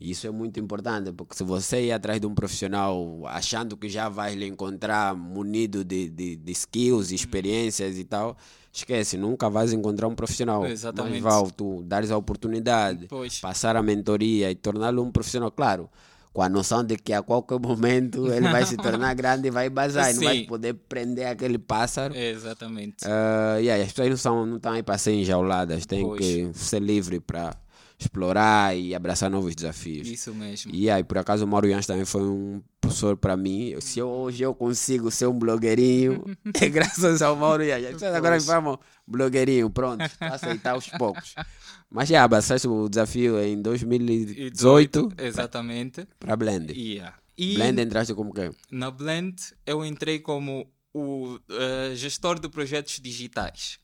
[0.00, 3.88] E isso é muito importante, porque se você ir atrás de um profissional achando que
[3.88, 8.36] já vai lhe encontrar munido de, de, de skills, experiências e tal,
[8.72, 10.64] esquece, nunca vais encontrar um profissional.
[10.64, 11.20] Exatamente.
[11.20, 13.40] Mas vale tu dares a oportunidade, Pois.
[13.40, 15.90] passar a mentoria e torná-lo um profissional, claro,
[16.32, 19.68] com a noção de que a qualquer momento ele vai se tornar grande e vai
[19.68, 22.16] bazar, e não vai poder prender aquele pássaro.
[22.16, 22.98] Exatamente.
[23.04, 26.20] Ah, e aí, as pessoas não, são, não estão aí para ser enjauladas, têm Pois.
[26.20, 27.56] que ser livre para
[27.98, 30.06] explorar e abraçar novos desafios.
[30.08, 30.70] Isso mesmo.
[30.74, 33.74] E aí, por acaso, o Mauro Yans também foi um professor para mim.
[33.80, 36.24] Se eu- hoje eu consigo ser um blogueirinho,
[36.62, 37.84] é graças ao Mauro Yans.
[37.86, 41.34] As pessoas agora chamam blogueirinho, pronto, aceitar aos poucos.
[41.90, 46.06] Mas já abraçaste o desafio em 2018 Exatamente.
[46.20, 46.72] para Blend.
[46.72, 47.16] Yeah.
[47.36, 48.50] E Blend entraste como quê?
[48.70, 53.78] na Blend eu entrei como o eh, gestor de projetos digitais.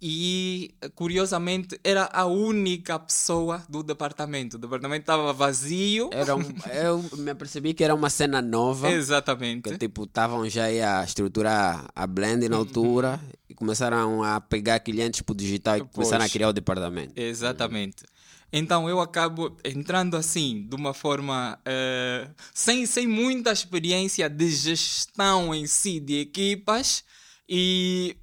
[0.00, 4.56] E curiosamente era a única pessoa do departamento.
[4.56, 6.08] O departamento estava vazio.
[6.12, 6.40] Era um,
[6.72, 8.90] eu me apercebi que era uma cena nova.
[8.90, 9.68] Exatamente.
[9.68, 14.78] que tipo estavam já aí a estruturar a blend na altura e começaram a pegar
[14.78, 17.12] clientes pro digital e começaram a criar o departamento.
[17.16, 18.04] Exatamente.
[18.52, 25.54] Então eu acabo entrando assim, de uma forma eh, sem, sem muita experiência de gestão
[25.54, 27.04] em si de equipas
[27.48, 28.16] e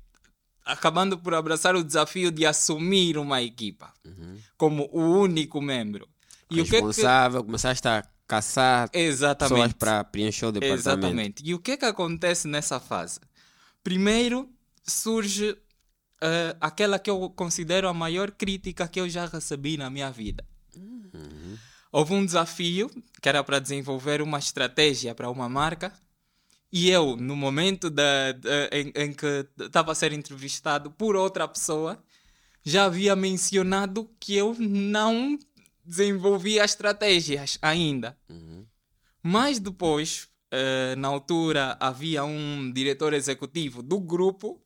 [0.65, 3.93] acabando por abraçar o desafio de assumir uma equipa
[4.57, 6.07] como o único membro.
[6.49, 9.75] E o que é que Responsável, começaste a caçar pessoas Exatamente.
[9.75, 10.89] para preencher o departamento.
[10.89, 11.43] Exatamente.
[11.45, 13.19] E o que é que acontece nessa fase?
[13.83, 14.49] Primeiro
[14.83, 15.57] surge
[16.21, 20.43] eh, aquela que eu considero a maior crítica que eu já recebi na minha vida.
[21.91, 22.89] Houve um desafio
[23.21, 25.93] que era para desenvolver uma estratégia para uma marca
[26.77, 31.47] e eu, no momento da, da- em, em que estava a ser entrevistado por outra
[31.47, 32.03] pessoa,
[32.63, 35.39] já havia mencionado que eu não
[35.85, 38.17] desenvolvia estratégias ainda.
[39.23, 44.61] Mas depois, eh, na altura, havia um diretor executivo do grupo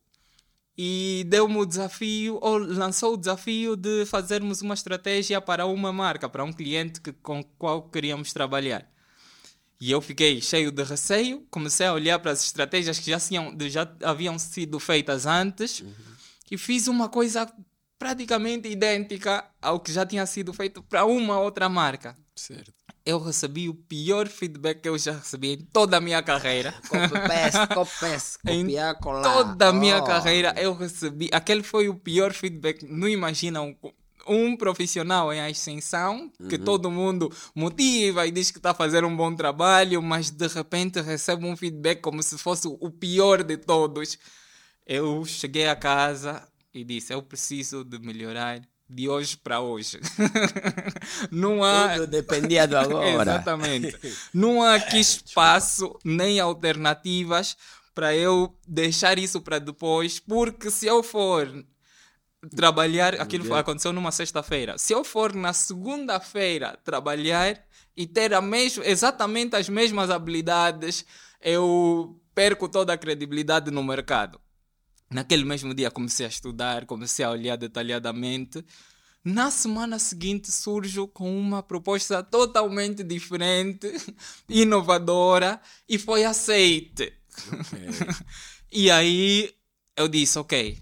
[0.76, 6.28] e deu-me o desafio, ou lançou o desafio de fazermos uma estratégia para uma marca,
[6.28, 8.90] para um cliente que, com o qual queríamos trabalhar.
[9.80, 13.56] E eu fiquei cheio de receio, comecei a olhar para as estratégias que já, tinham,
[13.62, 15.82] já haviam sido feitas antes
[16.50, 17.50] e fiz uma coisa
[17.98, 22.14] praticamente idêntica ao que já tinha sido feito para uma outra marca.
[22.36, 22.72] Certo.
[23.04, 26.72] Eu recebi o pior feedback que eu já recebi em toda a minha carreira.
[26.88, 29.22] Copy-paste, copy-paste, Em copiar, colar.
[29.22, 30.04] toda a minha Oh.
[30.04, 31.28] carreira eu recebi.
[31.32, 32.82] Aquele foi o pior feedback.
[32.84, 33.74] Não imaginam.
[34.30, 39.16] Um profissional em ascensão, que todo mundo motiva e diz que está a fazer um
[39.16, 44.16] bom trabalho, mas de repente recebe um feedback como se fosse o pior de todos.
[44.86, 50.00] Eu cheguei a casa e disse: Eu preciso de melhorar de hoje para hoje.
[51.30, 51.94] Não há.
[51.94, 53.32] Tudo dependia do agora.
[53.32, 53.96] Exatamente.
[54.32, 57.56] Não há aqui espaço nem alternativas
[57.94, 61.64] para eu deixar isso para depois, porque se eu for
[62.48, 63.60] trabalhar, aquilo Yeah.
[63.60, 64.78] aconteceu numa sexta-feira.
[64.78, 67.62] Se eu for na segunda-feira trabalhar
[67.96, 71.04] e ter a mesma, exatamente as mesmas habilidades,
[71.40, 74.40] eu perco toda a credibilidade no mercado.
[75.10, 78.64] Naquele mesmo dia comecei a estudar, comecei a olhar detalhadamente.
[79.22, 83.92] Na semana seguinte surjo com uma proposta totalmente diferente,
[84.48, 87.12] inovadora e foi aceite.
[88.72, 89.52] e aí
[89.94, 90.78] eu disse, ok,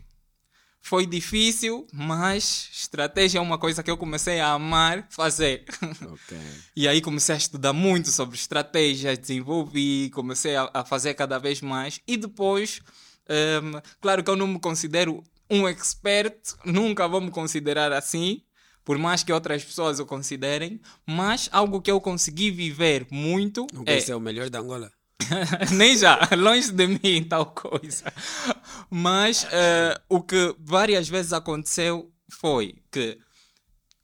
[0.81, 5.65] foi difícil, mas estratégia é uma coisa que eu comecei a amar fazer.
[6.03, 6.39] Ok.
[6.75, 11.61] E aí comecei a estudar muito sobre estratégia, desenvolvi, comecei a, a fazer cada vez
[11.61, 12.01] mais.
[12.07, 12.81] E depois,
[13.29, 18.43] hum, claro que eu não me considero um expert, nunca vou me considerar assim,
[18.85, 23.83] por mais que outras pessoas o considerem, mas algo que eu consegui viver muito Não
[23.87, 24.01] é...
[24.01, 24.91] ser o melhor da Angola?
[25.73, 28.13] Nem já, longe de mim tal coisa.
[28.91, 33.19] Mas eh, o que várias vezes aconteceu foi que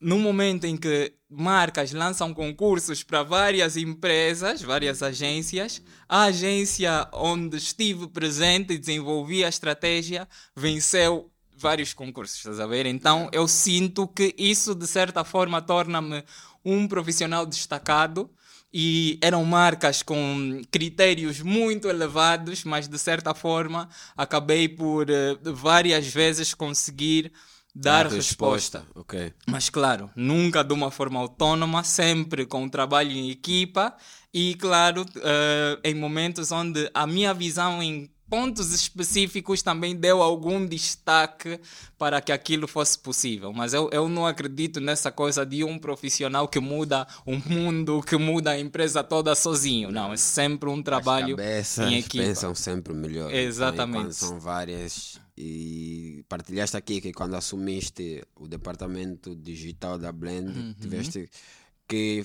[0.01, 7.57] no momento em que marcas lançam concursos para várias empresas, várias agências, a agência onde
[7.57, 12.87] estive presente e desenvolvi a estratégia venceu vários concursos, estás a ver?
[12.87, 16.23] Então eu sinto que isso de certa forma torna-me
[16.65, 18.31] um profissional destacado
[18.77, 26.09] e eram marcas com critérios muito elevados, mas de certa forma acabei por eh, várias
[26.09, 27.31] vezes conseguir
[27.73, 28.85] dar A resposta.
[28.97, 29.33] Ok.
[29.47, 33.97] Mas claro, nunca de uma forma autónoma, sempre com trabalho em equipa
[34.33, 40.67] e claro, eh, em momentos onde a minha visão em pontos específicos também deu algum
[40.67, 41.61] destaque
[41.97, 43.53] para que aquilo fosse possível.
[43.53, 48.17] Mas eu, eu não acredito nessa coisa de um profissional que muda o mundo, que
[48.17, 49.91] muda a empresa toda sozinho.
[49.93, 51.37] Não, é sempre um trabalho
[51.89, 52.25] em equipa.
[52.25, 53.29] pensam sempre melhor.
[53.31, 54.03] então, Exatamente.
[54.05, 55.21] quando são várias.
[55.37, 60.75] E partilhaste aqui que quando assumiste o departamento digital da Blend, Uhum.
[60.81, 61.29] tiveste
[61.89, 62.23] que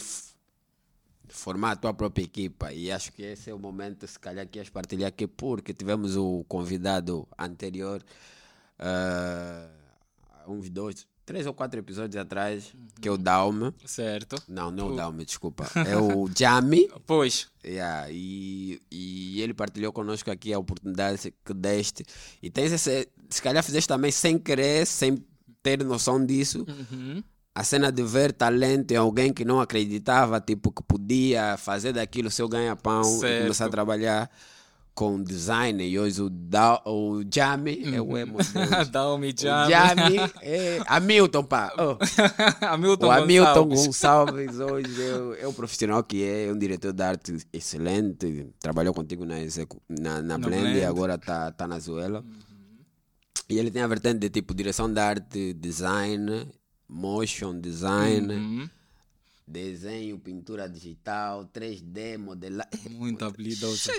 [1.29, 2.73] formar a tua própria equipa.
[2.73, 6.15] E acho que esse é o momento, se calhar, que ias partilhar aqui, porque tivemos
[6.15, 8.03] o convidado anterior,
[8.77, 9.69] há
[10.47, 13.73] uns dois, três ou quatro episódios atrás, que é o Daume.
[13.85, 14.41] Certo?
[14.47, 15.69] Não, não é o Daume, desculpa.
[15.87, 16.89] É o Jami.
[17.05, 22.05] Pois, Yeah, e, e ele partilhou conosco aqui a oportunidade que deste.
[22.41, 25.23] E tens esse, se calhar fizeste também sem querer, sem
[25.61, 26.65] ter noção disso.
[26.67, 27.23] Uhum.
[27.55, 32.29] A cena de ver talento em alguém que não acreditava, tipo, que podia fazer daquilo
[32.31, 34.29] seu ganha-pão e começar a trabalhar
[34.99, 35.81] com design.
[35.81, 38.38] E hoje o, da, o Jami é o emo.
[38.38, 38.89] deles.
[38.91, 39.71] Dá-me O Jami.
[39.71, 41.73] Jami é Hamilton, pá.
[41.77, 41.97] Oh.
[42.65, 43.85] Hamilton O Hamilton Gonçalves.
[44.47, 45.01] Gonçalves hoje
[45.39, 48.47] é, é o profissional que é, é um diretor de arte excelente.
[48.59, 49.35] Trabalhou contigo na,
[49.88, 50.79] na, na Blend, Blend.
[50.79, 52.21] e agora está tá na Zuela.
[53.49, 56.45] E ele tem a vertente de tipo direção de arte, design,
[56.89, 58.69] motion design, Uhum.
[59.47, 62.69] desenho, pintura digital, 3D, modelagem.
[62.89, 63.91] Muito habilidoso.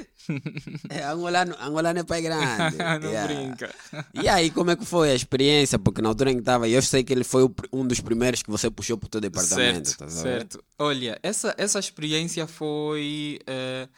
[0.88, 2.76] É, angolano, angolano é pai grande.
[3.03, 3.35] Não Yeah.
[3.35, 3.74] brinca.
[4.14, 5.79] E aí, como é que foi a experiência?
[5.79, 8.50] Porque na altura em que estava, eu sei que ele foi um dos primeiros que
[8.50, 9.88] você puxou para o teu departamento.
[9.90, 10.11] Certo, ver?
[10.11, 10.64] certo.
[10.79, 13.88] Olha, essa, essa experiência foi eh,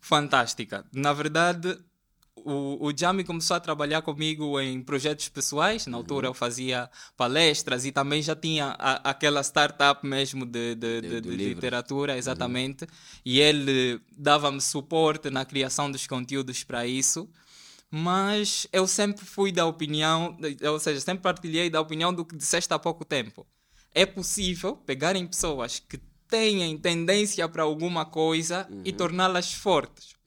[0.00, 0.84] fantástica.
[0.92, 1.78] Na verdade,
[2.44, 5.86] o, o Jami começou a trabalhar comigo em projetos pessoais.
[5.86, 11.00] Na altura eu fazia palestras e também já tinha a- aquela startup mesmo de, de,
[11.00, 12.86] de- de literatura, exatamente.
[13.24, 17.28] E ele dava-me suporte na criação dos conteúdos para isso.
[17.90, 20.36] Mas eu sempre fui da opinião,
[20.70, 23.46] ou seja, sempre partilhei da opinião do que disseste há pouco tempo.
[23.94, 25.98] É possível pegarem pessoas que
[26.28, 30.17] têm tendência para alguma coisa e torná-las fortes.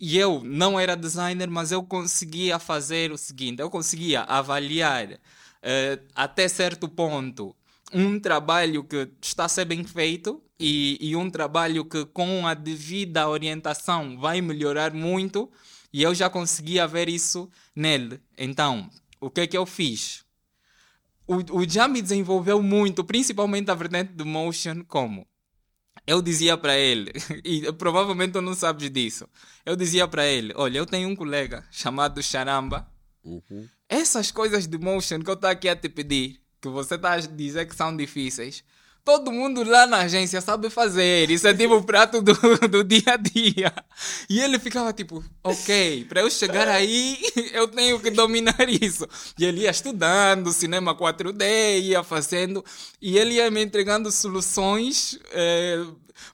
[0.00, 5.18] E eu não era designer, mas eu conseguia fazer o seguinte: eu conseguia avaliar
[5.62, 7.54] eh, até certo ponto
[7.92, 12.54] um trabalho que está a ser bem feito e, e um trabalho que, com a
[12.54, 15.50] devida orientação, vai melhorar muito.
[15.92, 18.20] E eu já conseguia ver isso nele.
[18.36, 20.24] Então, o que é que eu fiz?
[21.26, 25.26] O, o Jami desenvolveu muito, principalmente a vertente do motion, como?
[26.08, 27.12] Eu dizia para ele,
[27.44, 29.28] e provavelmente tu não sabes disso.
[29.64, 32.90] Eu dizia para ele: Olha, eu tenho um colega chamado Charamba.
[33.22, 33.68] Uhum.
[33.86, 37.20] Essas coisas de motion que eu estou aqui a te pedir, que você está a
[37.20, 38.64] dizer que são difíceis,
[39.08, 41.30] todo mundo lá na agência sabe fazer.
[41.30, 42.34] Isso é tipo o prato do,
[42.68, 43.72] do dia a dia.
[44.28, 47.16] E ele ficava tipo, ok, para eu chegar aí,
[47.54, 49.08] eu tenho que dominar isso.
[49.38, 52.62] E ele ia estudando cinema 4D, ia fazendo,
[53.00, 55.18] e ele ia me entregando soluções.
[55.32, 55.86] Eh,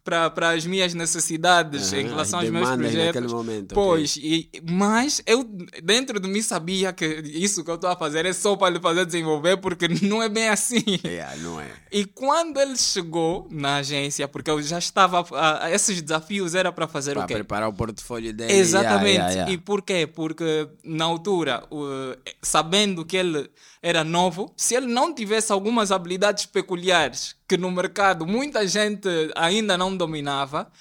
[0.05, 3.33] para as minhas necessidades Aham, em relação aos meus projetos.
[3.33, 5.45] momento, pois, e, mas eu
[5.83, 8.81] dentro de mim sabia que isso que eu estou a fazer é só para lhe
[8.81, 10.83] fazer desenvolver, porque não é bem assim.
[11.05, 11.69] É, não é?
[11.93, 15.25] E quando ele chegou na agência, porque eu já estava.
[15.37, 17.35] a- a- esses desafios era para fazer Para o quê?
[17.35, 18.53] preparar o portfólio dele.
[18.53, 19.07] Exatamente.
[19.13, 19.53] yeah, yeah, yeah.
[19.53, 20.07] E por quê?
[20.07, 23.49] Porque na altura, o- sabendo que ele
[23.85, 29.77] era novo, se ele não tivesse algumas habilidades peculiares que no mercado muita gente ainda
[29.77, 30.73] não dominava,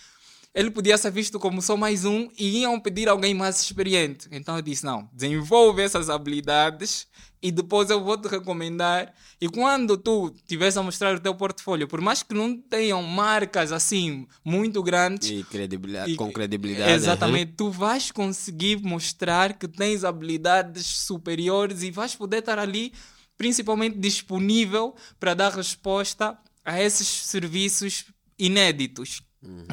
[0.54, 4.28] ele podia ser visto como só mais um e iam pedir alguém mais experiente.
[4.32, 7.08] Então eu disse: não, desenvolve essas habilidades
[7.42, 9.14] e depois eu vou te recomendar.
[9.42, 13.72] E quando tu estiveres a mostrar o teu portfólio, por mais que não tenham marcas
[13.72, 16.92] assim muito grandes, E credibilidade, e- com credibilidade.
[16.92, 17.54] Exatamente.
[17.54, 22.94] Tu vais conseguir mostrar que tens habilidades superiores e vais poder estar ali,
[23.38, 28.06] principalmente disponível para dar resposta a esses serviços
[28.40, 29.22] inéditos.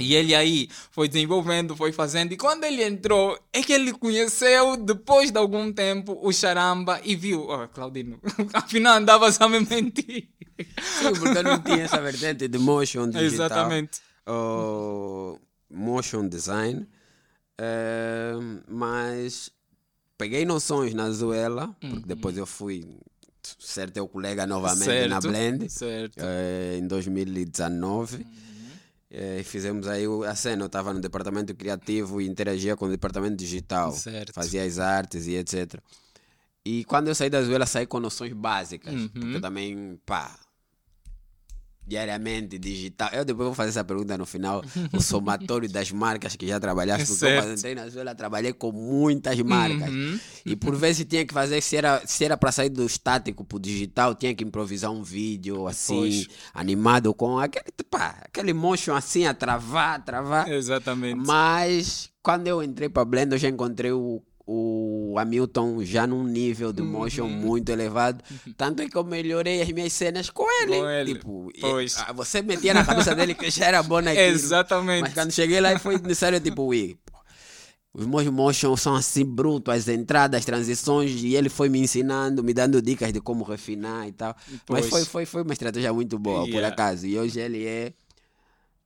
[0.00, 4.76] E ele aí foi desenvolvendo, foi fazendo, e quando ele entrou, é que ele conheceu,
[4.76, 8.18] depois de algum tempo, o Charamba e viu, oh, Claudino,
[8.52, 10.28] afinal andavas a me mentir.
[10.82, 13.46] Sim, porque não tinha essa vertente de motion digital.
[13.46, 14.00] Exatamente.
[14.26, 15.38] ou
[15.70, 16.86] motion design.
[17.58, 18.32] eh,
[18.68, 19.50] mas
[20.18, 22.86] peguei noções na Zuela, porque depois eu fui
[23.58, 25.68] ser teu colega novamente na Certo, Blend.
[25.70, 26.18] certo.
[26.18, 28.26] eh, em 2019.
[29.10, 30.62] Eh, fizemos aí a cena.
[30.62, 33.92] Eu estava no departamento criativo e interagia com o departamento digital.
[33.92, 34.32] Certo.
[34.32, 35.80] Fazia as artes e etc.
[36.64, 38.94] E quando eu saí da Zuela, saí com noções básicas.
[38.94, 39.08] Uhum.
[39.08, 40.38] Porque eu também, pá,
[41.90, 43.10] diariamente, digital.
[43.12, 44.62] Eu depois vou fazer essa pergunta no final.
[44.92, 47.06] o somatório das marcas que já trabalhaste.
[47.08, 47.44] Porque eu, Certo.
[47.44, 49.90] quando entrei na Zuela, trabalhei com muitas marcas.
[49.90, 50.18] Uhum.
[50.46, 53.56] E por vezes tinha que fazer, se era, se era para sair do estático para
[53.56, 56.26] o digital, tinha que improvisar um vídeo assim, Pois.
[56.54, 60.48] animado com aquele, pá, aquele motion assim, a travar, a travar.
[60.48, 61.20] Exatamente.
[61.26, 64.22] Mas quando eu entrei para Blend, eu já encontrei o,
[64.52, 67.30] o Hamilton já num nível de motion Uhum.
[67.30, 68.24] muito elevado.
[68.56, 70.76] Tanto é que eu melhorei as minhas cenas com ele.
[70.80, 71.14] Com ele.
[71.14, 71.96] Tipo, Pois.
[71.98, 74.24] ah, você metia na cabeça dele que já era bom naquilo.
[74.26, 75.02] Exatamente.
[75.02, 76.98] Mas quando cheguei lá foi necessário, tipo, ui,
[77.94, 82.42] os meus motion são assim brutos, as entradas, as transições, e ele foi me ensinando,
[82.42, 84.34] me dando dicas de como refinar e tal.
[84.68, 84.88] Mas Pois.
[84.88, 86.68] foi, foi, foi uma estratégia muito boa, por Yeah.
[86.68, 87.06] acaso.
[87.06, 87.92] E hoje ele é,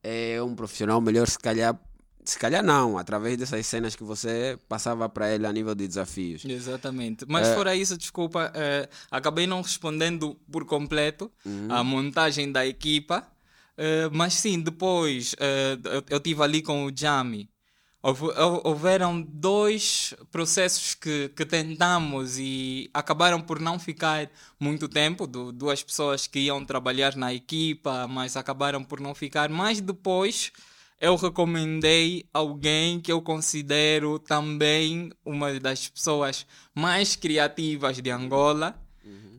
[0.02, 1.78] é um profissional melhor, se calhar.
[2.24, 6.44] Se calhar não, através dessas cenas que você passava para ele a nível de desafios.
[6.44, 7.24] Exatamente.
[7.28, 7.54] Mas É.
[7.54, 11.68] fora isso, desculpa, eh, acabei não respondendo por completo Uhum.
[11.70, 13.26] a montagem da equipa.
[13.76, 17.50] eh, mas sim, depois eh, eu, eu tive ali com o Jami.
[18.00, 25.26] Houve- hou- Houveram dois processos que, que tentamos e acabaram por não ficar muito tempo.
[25.26, 29.48] du- duas pessoas que iam trabalhar na equipa, mas acabaram por não ficar.
[29.48, 30.52] Mas depois
[31.00, 38.80] eu recomendei alguém que eu considero também uma das pessoas mais criativas de Angola,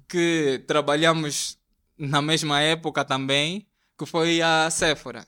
[0.07, 1.57] que trabalhamos
[1.97, 3.65] na mesma época também,
[3.97, 5.25] que foi a Séfora.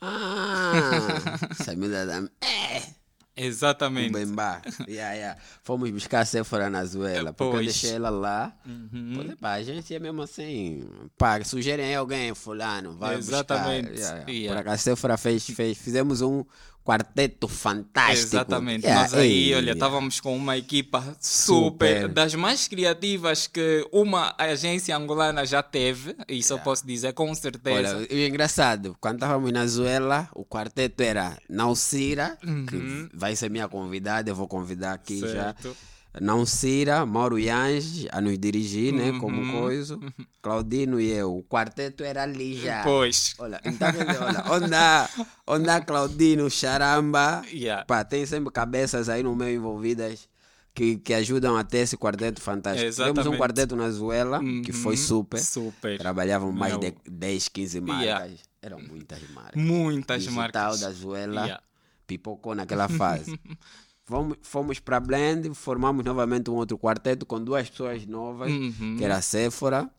[0.00, 2.28] Ah, Samida da.
[2.46, 3.05] É!
[3.36, 4.12] Exatamente.
[4.12, 4.62] Bemba.
[4.88, 5.40] Yeah, yeah.
[5.62, 7.66] Fomos buscar a Sephora na Zuela, porque eu Pois.
[7.66, 8.56] deixei ela lá.
[8.64, 9.12] Uhum.
[9.16, 10.88] Pois, pá, a gente é mesmo assim.
[11.18, 13.90] Pá, sugerem alguém, fulano, vai Exatamente.
[13.90, 14.06] buscar.
[14.06, 14.30] Yeah, yeah.
[14.32, 14.54] Yeah.
[14.54, 16.44] Por acaso a Sephora fez, fez, fizemos um
[16.86, 18.28] quarteto fantástico.
[18.36, 18.84] Exatamente.
[18.86, 22.08] Yeah, Nós aí, olha, estávamos com uma equipa super, Super.
[22.08, 27.96] das mais criativas que uma agência angolana já teve, isso eu posso dizer com certeza.
[27.98, 33.50] Olha, e o engraçado, quando estávamos na Zuela, o quarteto era Naucira, que vai ser
[33.50, 35.32] minha convidada, eu vou convidar aqui Uhum.
[35.32, 35.68] Certo.
[35.70, 35.95] já.
[36.20, 39.18] Naucira, Mauro Yange a nos dirigir, né, Uhum.
[39.20, 39.98] como coisa.
[40.42, 41.36] Claudino e eu.
[41.38, 42.82] O quarteto era ali já.
[42.82, 43.34] Pois.
[43.38, 45.08] Olha, então, olha, onde há,
[45.46, 47.84] onde há Claudino, Charamba, Yeah.
[47.84, 50.28] pá, tem sempre cabeças aí no meio envolvidas
[50.74, 52.90] que, que ajudam a ter esse quarteto fantástico.
[52.90, 53.38] Tivemos um Exatamente.
[53.40, 55.00] quarteto na Zuela, que foi Uhum.
[55.02, 55.40] super.
[55.40, 55.98] Super.
[55.98, 56.80] Trabalhavam mais Meu.
[56.80, 58.04] de 10, 15 marcas.
[58.04, 58.30] Yeah.
[58.62, 59.62] Eram muitas marcas.
[59.62, 60.80] Muitas Digital marcas.
[60.80, 61.62] da Zuela Yeah.
[62.06, 63.38] pipocou naquela fase.
[64.06, 68.96] fomos, fomos para Blend, formamos novamente um outro quarteto com duas pessoas novas, Uhum.
[68.96, 69.90] que era a Séfora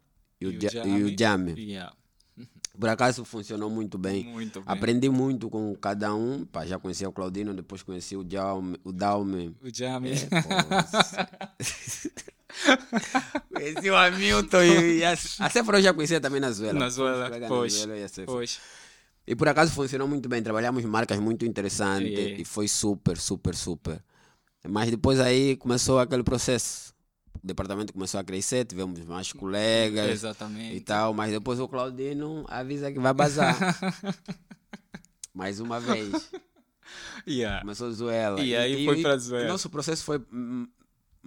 [0.42, 1.16] e o, E o e.
[1.18, 1.54] Jame.
[1.58, 1.94] Yeah.
[2.80, 4.24] Por acaso funcionou muito bem.
[4.26, 4.72] Muito bem.
[4.72, 6.46] Aprendi muito com cada um.
[6.46, 9.56] Pá, já conheci o Claudino, depois conheci o Jaume, o Daume.
[9.62, 9.68] O.
[9.68, 9.72] É,
[13.54, 16.80] Conheci o Hamilton e, e a, a Sephora eu já conhecia também na Zuela.
[16.80, 17.48] Na Zuela, na.
[17.68, 18.38] Zuela e a Sephora.
[18.38, 18.60] Pois.
[19.28, 22.42] E por acaso funcionou muito bem, trabalhamos marcas muito interessantes É.
[22.42, 24.02] e foi super, super, super.
[24.68, 26.94] Mas depois aí começou aquele processo.
[27.44, 30.80] O departamento começou a crescer, tivemos mais colegas e Exatamente.
[30.82, 33.58] tal, mas depois o Claudino avisa que vai bazar.
[35.34, 36.32] mais uma vez.
[37.28, 37.62] Yeah.
[37.62, 38.40] Começou Zuela.
[38.42, 39.46] E aí foi pra Zuela.
[39.46, 40.68] O nosso processo foi hum,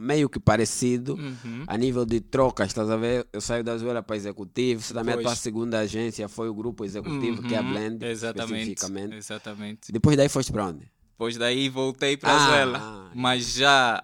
[0.01, 1.15] meio que parecido.
[1.15, 1.65] Uhum.
[1.67, 3.27] A nível de trocas, estás a ver?
[3.33, 4.83] Eu saio da Zuela para executivo.
[4.83, 5.27] Você também a Pois.
[5.27, 7.71] tua segunda agência foi o grupo executivo, que é a Uhum.
[7.73, 8.73] Blend, Exatamente.
[8.73, 9.15] especificamente.
[9.17, 9.93] Exatamente.
[9.93, 10.91] Depois daí foste para onde?
[11.13, 12.79] Depois daí voltei para Ah, a Zuela.
[12.81, 13.11] ah.
[13.15, 14.03] Mas já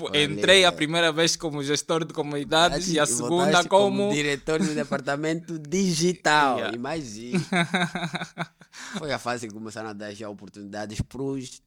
[0.00, 0.24] Olha.
[0.24, 4.10] entrei a primeira vez como gestor de comunidades e a segunda como.
[4.10, 6.56] diretor do departamento digital.
[6.56, 6.76] Yeah.
[6.76, 7.38] Imagina.
[8.98, 11.62] Foi a fase que começaram a dar já oportunidades para os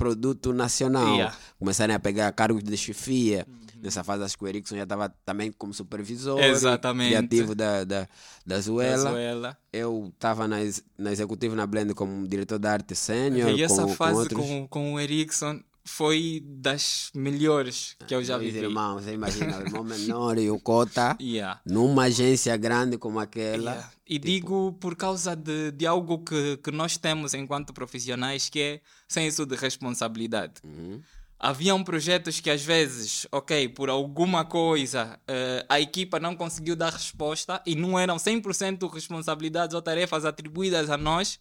[0.00, 1.14] produto nacional.
[1.14, 1.34] Yeah.
[1.34, 1.40] Uhum.
[1.58, 3.46] Começaram a pegar cargos de chefia.
[3.82, 7.08] Nessa fase, acho que o Erickson já estava também como supervisor Exatamente.
[7.08, 8.08] criativo da, da,
[8.44, 9.10] da Zuela.
[9.10, 9.58] Zuela.
[9.72, 10.56] Eu estava na,
[10.98, 13.50] na executiva na Blend como diretor de arte sênior.
[13.50, 15.60] E essa com, com fase outros com, com o Erickson
[15.90, 18.64] foi das melhores que eu já dois vivi.
[18.64, 19.02] irmãos.
[19.02, 21.16] Você imagina, o irmão menor e o Cota.
[21.20, 21.60] Yeah.
[21.66, 23.72] Numa agência grande como aquela.
[23.72, 23.92] Yeah.
[24.06, 28.80] E digo por causa de, de algo que, que nós temos enquanto profissionais que é
[29.08, 30.54] senso de responsabilidade.
[30.64, 31.02] Uhum.
[31.38, 36.92] Haviam projetos que às vezes, ok, por alguma coisa eh, a equipa não conseguiu dar
[36.92, 41.40] resposta e não eram 100% responsabilidades ou tarefas atribuídas a nós.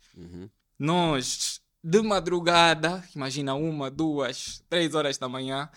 [0.78, 5.70] Nós, de madrugada, imagina uma, duas, três horas da manhã,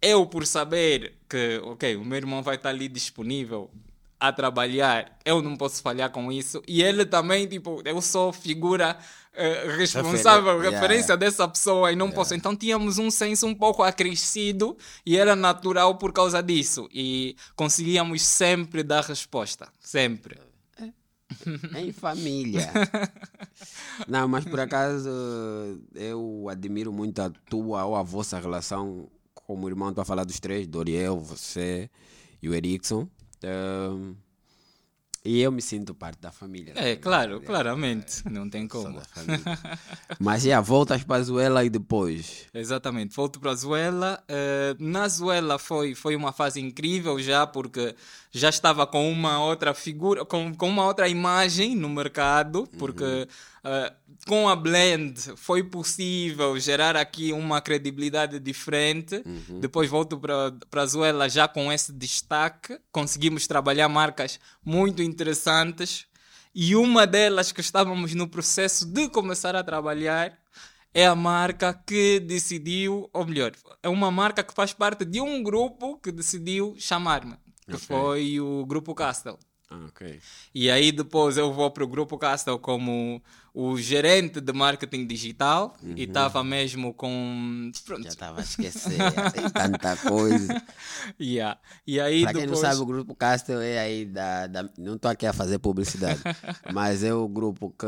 [0.00, 3.70] eu por saber que, ok, o meu irmão vai estar ali disponível
[4.18, 6.62] a trabalhar, eu não posso falhar com isso.
[6.68, 8.96] E ele também, tipo, eu sou figura
[9.34, 11.16] eh, responsável, referência yeah.
[11.16, 12.34] dessa pessoa e não posso.
[12.34, 16.88] Então tínhamos um senso um pouco acrescido e era natural por causa disso.
[16.92, 19.68] E conseguíamos sempre dar resposta.
[19.80, 20.38] Sempre.
[21.76, 22.70] Em família.
[24.08, 25.08] Não, mas por acaso
[25.94, 30.66] eu admiro muito a tua ou a vossa relação como irmão para falar dos três,
[30.66, 31.90] Doriel, você
[32.42, 33.08] e o Erickson.
[35.24, 36.72] E eu me sinto parte da família.
[36.76, 38.28] É, claro, claramente.
[38.28, 39.00] Não tem como.
[39.02, 39.58] família.
[40.18, 42.46] Mas já voltas para a Zuela e depois.
[42.52, 44.22] Exatamente, volto para a Zuela.
[44.26, 47.94] Eh, na Zuela foi, foi uma fase incrível já, porque
[48.32, 53.28] já estava com uma outra figura, com, com uma outra imagem no mercado, porque
[53.64, 53.92] eh,
[54.26, 59.22] com a Blend foi possível gerar aqui uma credibilidade diferente.
[59.60, 62.78] Depois volto para a Zuela já com esse destaque.
[62.90, 66.06] Conseguimos trabalhar marcas muito interessantes.
[66.54, 70.38] E uma delas que estávamos no processo de começar a trabalhar
[70.92, 73.52] é a marca que decidiu, ou melhor,
[73.82, 77.36] é uma marca que faz parte de um grupo que decidiu chamar-me,
[77.66, 79.38] que foi o Grupo Castle.
[79.70, 80.20] Ah, ok.
[80.54, 83.22] E aí depois eu vou para o Grupo Castle como
[83.54, 87.70] o gerente de marketing digital e estava mesmo com...
[87.84, 88.02] Pronto.
[88.04, 88.96] Já estava a esquecer.
[89.32, 90.62] tem tanta coisa.
[91.18, 91.58] Yeah.
[91.86, 92.62] E aí Para quem depois...
[92.62, 94.46] não sabe, o grupo Castel é aí da.
[94.46, 96.20] da- não estou aqui a fazer publicidade,
[96.72, 97.86] mas é o grupo que.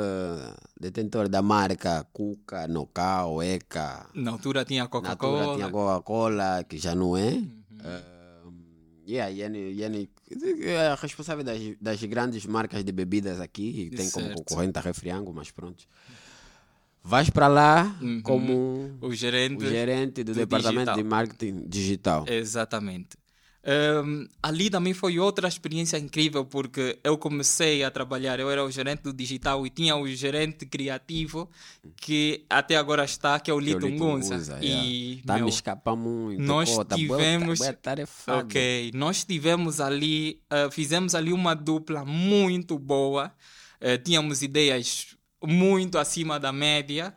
[0.80, 4.06] detentor da marca Cuca, Nocal, Eca.
[4.14, 5.54] Na altura tinha Na altura Coca-Cola.
[5.56, 7.30] tinha Coca-Cola, que já não é.
[7.30, 7.48] Uhum.
[7.84, 8.13] Um,
[9.06, 10.08] yeah, Yanni, Yanni
[10.62, 14.38] é a responsável das, das grandes marcas de bebidas aqui, e tem como Certo.
[14.44, 15.84] concorrente a Refriango, mas pronto.
[17.02, 19.62] Vais para lá como O gerente...
[19.62, 20.96] o gerente do do departamento digital.
[20.96, 22.24] de marketing digital.
[22.26, 23.16] Exatamente.
[23.66, 28.70] Ahm, ali também foi outra experiência incrível porque eu comecei a trabalhar, eu era o
[28.70, 31.48] gerente do digital e tinha o gerente criativo
[31.96, 34.34] que até agora está, que é o é Lito Ngunza.
[34.34, 35.22] Ngunza, E yeah.
[35.26, 36.42] Tá meu, me escapa muito.
[36.42, 38.40] nós pô, tá tivemos- Tá, bué tarefado.
[38.46, 43.32] Ok, nós tivemos ali, ah, fizemos ali uma dupla muito boa,
[43.80, 47.14] Eh, tínhamos ideias muito acima da média,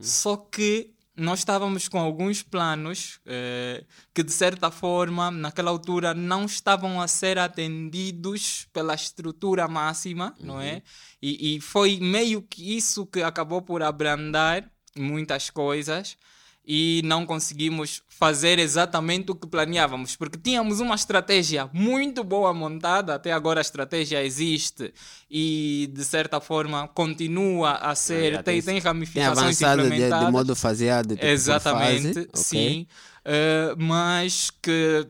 [0.00, 3.84] só que nós estávamos com alguns planos eh,
[4.14, 10.60] que, de certa forma, naquela altura não estavam a ser atendidos pela estrutura máxima, não
[10.60, 10.82] é?
[11.20, 16.16] E, e foi meio que isso que acabou por abrandar muitas coisas
[16.64, 23.14] e não conseguimos fazer exatamente o que planeávamos, porque tínhamos uma estratégia muito boa montada,
[23.14, 24.92] até agora a estratégia existe
[25.30, 29.86] e de certa forma continua a ser, já tem, tem- tem Tem ramificações avançado de,
[29.88, 30.26] implementadas.
[30.26, 31.14] de modo faseado.
[31.14, 32.86] tipo, Exatamente, fase, sim.
[33.24, 35.06] Eh, mas que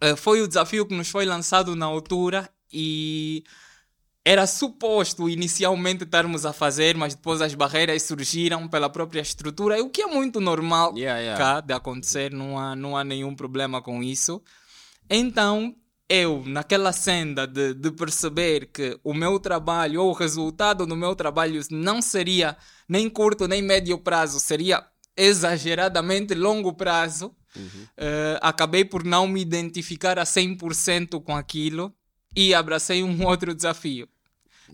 [0.00, 3.44] eh, foi o desafio que nos foi lançado na altura e
[4.24, 9.90] era suposto inicialmente estarmos a fazer, mas depois as barreiras surgiram pela própria estrutura, o
[9.90, 11.38] que é muito normal Yeah, yeah.
[11.38, 14.42] cá de acontecer, não há, não há nenhum problema com isso.
[15.10, 15.74] Então,
[16.08, 21.14] eu, naquela senda de, de perceber que o meu trabalho ou o resultado do meu
[21.14, 22.56] trabalho não seria
[22.88, 24.84] nem curto nem médio prazo, seria
[25.16, 27.34] exageradamente longo prazo,
[27.96, 31.94] eh, acabei por não me identificar a 100% com aquilo
[32.36, 34.08] e abracei um outro desafio.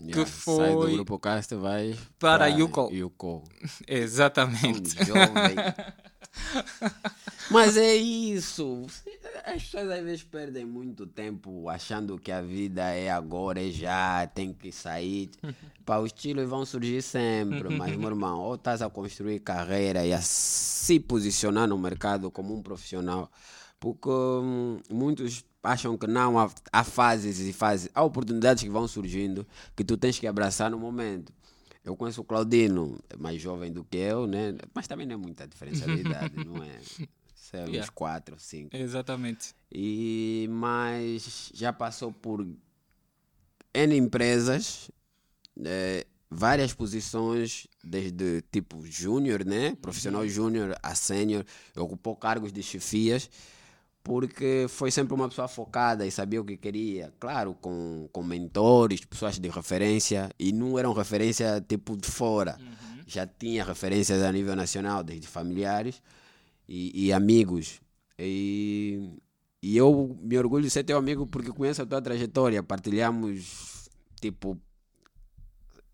[0.03, 2.89] Yeah, Sai foi- do grupo Cast vai Para Yuko.
[2.91, 3.43] Yuko.
[3.87, 4.95] Exatamente.
[5.01, 5.55] Um jovem.
[7.49, 8.85] Mas é isso.
[9.43, 14.25] As pessoas às vezes perdem muito tempo achando que a vida é agora, é já,
[14.27, 15.29] tem que sair.
[15.85, 20.13] Pá, os estilos vão surgir sempre, mas, meu irmão, ou estás a construir carreira e
[20.13, 23.29] a se posicionar no mercado como um profissional,
[23.79, 28.87] porque hum, muitos acham que não, há, há fases e fases, há oportunidades que vão
[28.87, 29.45] surgindo
[29.75, 31.33] que tu tens que abraçar no momento.
[31.83, 34.55] Eu conheço o Claudino, é mais jovem do que eu, né?
[34.73, 36.77] Mas também não é muita diferença de idade, não é?
[37.35, 37.91] Sei, uns Yeah.
[37.93, 38.77] 4, 5.
[38.77, 39.53] Exatamente.
[39.71, 42.47] E, mas já passou por
[43.73, 44.89] N empresas,
[45.65, 49.75] eh, várias posições, desde tipo júnior, né?
[49.81, 51.43] Profissional júnior a sênior,
[51.75, 53.29] ocupou cargos de chefias,
[54.03, 57.13] porque foi sempre uma pessoa focada e sabia o que queria.
[57.19, 62.57] Claro, com, com mentores, pessoas de referência, e não eram referência tipo de fora.
[63.05, 66.01] Já tinha referências a nível nacional, desde familiares
[66.67, 67.81] e, e amigos.
[68.17, 69.19] E,
[69.61, 72.63] e eu me orgulho de ser teu amigo porque conheço a tua trajetória.
[72.63, 73.89] Partilhamos,
[74.19, 74.57] tipo,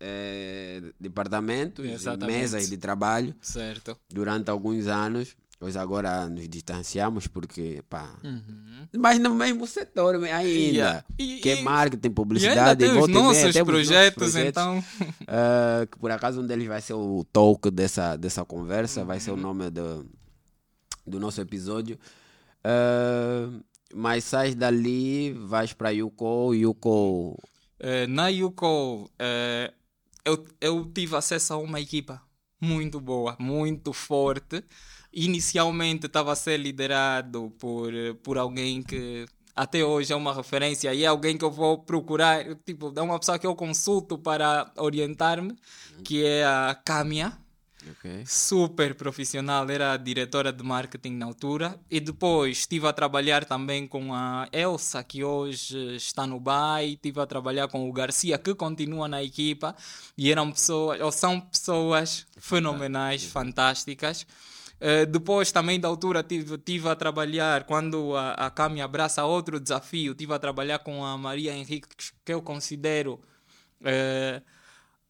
[0.00, 1.84] eh, departamentos
[2.24, 3.98] mesas de trabalho Certo.
[4.08, 5.36] durante alguns anos.
[5.60, 8.86] Pois agora nos distanciamos porque, pá, Uhum.
[8.96, 11.04] mas no mesmo setor ainda, Yeah.
[11.18, 14.78] E- que é marketing, E ainda publicidade, tem os e nossos nossos projetos, então.
[14.78, 19.32] Uh, que por acaso um deles vai ser o talk dessa, dessa conversa, vai ser
[19.32, 20.06] o nome do,
[21.04, 21.98] do nosso episódio.
[22.64, 23.60] Uh,
[23.94, 27.36] mas sais dali, vais para Yuko, Yuko.
[27.80, 29.72] Eh, na Yuko, eh,
[30.24, 32.20] eu, eu tive acesso a uma equipa
[32.60, 34.62] muito boa, muito forte.
[35.12, 37.92] Inicialmente estava a ser liderado por,
[38.22, 39.26] por alguém que
[39.58, 43.18] até hoje é uma referência e é alguém que eu vou procurar, tipo, é uma
[43.18, 45.56] pessoa que eu consulto para orientar-me,
[46.04, 47.32] que é a Kamia.
[47.90, 48.22] ok?
[48.24, 51.78] super profissional, era diretora de marketing na altura.
[51.90, 56.92] E depois estive a trabalhar também com a Elsa, que hoje está no BAI.
[56.92, 59.74] Estive a trabalhar com o Garcia, que continua na equipa.
[60.16, 64.24] E eram pessoas, ou são pessoas fenomenais, fantásticas.
[64.80, 69.58] Eh, depois também da altura tive, tive a trabalhar, quando a, a Cami abraça outro
[69.58, 71.88] desafio, tive a trabalhar com a Maria Henrique,
[72.24, 73.20] que eu considero
[73.84, 74.40] eh,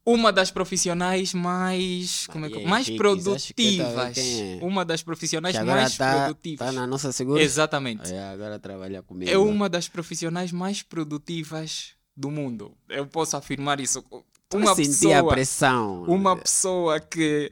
[0.05, 4.17] uma das profissionais mais, como é que, mais Henriques, acho que tá- produtivas.
[4.17, 4.59] é?
[4.63, 6.59] Uma das profissionais mais está produtivas.
[6.67, 7.39] tá na nossa segura.
[7.41, 8.11] Exatamente.
[8.11, 9.29] É, agora trabalha comigo.
[9.29, 12.75] É uma das profissionais mais produtivas do mundo.
[12.89, 14.03] Eu posso afirmar isso.
[14.51, 16.03] Uma Sentir a pessoa, pressão.
[16.05, 17.51] uma pessoa que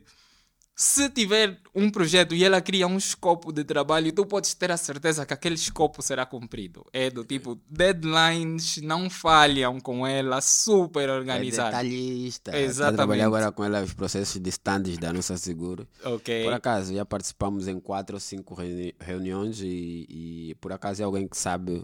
[0.79, 4.77] se tiver um projeto e ela cria um escopo de trabalho, tu podes ter a
[4.77, 6.85] certeza que aquele escopo será cumprido.
[6.93, 11.71] É do tipo, deadlines não falham com ela, super É organizada.
[11.71, 12.55] detalhista.
[12.55, 12.91] Exatamente.
[12.91, 15.87] Tá trabalhar agora com ela os processos de stands da nossa seguro.
[16.03, 16.43] ok.
[16.43, 20.05] Por acaso, já participamos em quatro ou cinco reuni- reuniões e,
[20.51, 21.83] e por acaso é alguém que sabe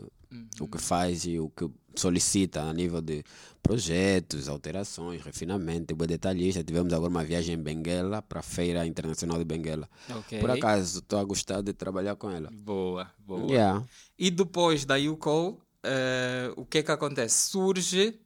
[0.60, 3.24] o que faz e o que solicita a nível de
[3.62, 6.64] projetos, alterações, refinamento, boa detalhista.
[6.64, 9.90] Tivemos agora uma viagem em Benguela para a Feira Internacional de Benguela.
[10.10, 10.40] Ok.
[10.40, 12.50] Por acaso, estou a gostar de trabalhar com ela.
[12.52, 13.50] Boa, boa.
[13.50, 13.86] Yeah.
[14.20, 17.50] E depois da Yuko, eh, o que é que acontece?
[17.50, 18.20] Surge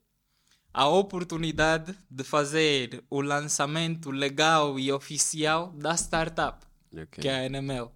[0.73, 7.21] a oportunidade de fazer o lançamento legal e oficial da startup, ok.
[7.21, 7.89] que é a NML.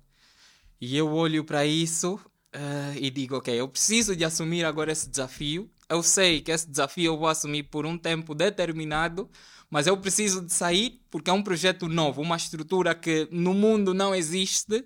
[0.79, 2.19] E eu olho para isso
[2.53, 5.69] eh, e digo, ok, eu preciso de assumir agora esse desafio.
[5.89, 9.29] Eu sei que esse desafio eu vou assumir por um tempo determinado,
[9.69, 13.93] mas eu preciso de sair porque é um projeto novo, uma estrutura que no mundo
[13.93, 14.85] não existe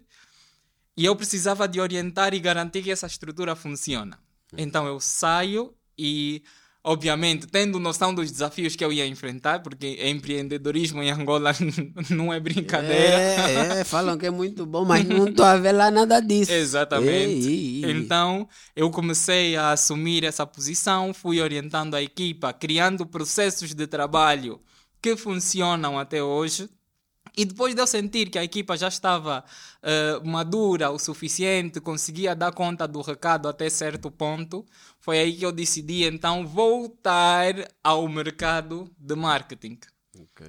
[0.97, 4.19] e eu precisava de orientar e garantir que essa estrutura funciona.
[4.57, 6.43] Então eu saio e,
[6.85, 11.51] obviamente, tendo noção dos desafios que eu ia enfrentar, porque empreendedorismo em Angola
[12.11, 13.19] não é brincadeira.
[13.19, 16.51] É, é, falam que é muito bom, mas não estou a ver lá nada disso.
[16.53, 17.47] Exatamente.
[17.47, 17.91] Ei, ei.
[17.91, 24.61] Então, eu comecei a assumir essa posição, fui orientando a equipa, criando processos de trabalho
[25.01, 26.69] que funcionam até hoje.
[27.37, 29.43] E depois de eu sentir que a equipa já estava
[29.83, 34.65] eh, madura o suficiente, conseguia dar conta do recado até certo ponto,
[34.99, 39.77] foi aí que eu decidi então voltar ao mercado de marketing.
[40.17, 40.47] Ok.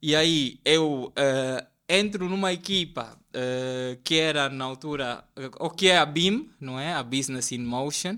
[0.00, 5.88] E aí eu eh, entro numa equipa uh, que era na altura, uh, ou que
[5.88, 6.94] é a BIM, não é?
[6.94, 8.16] A Business in Motion.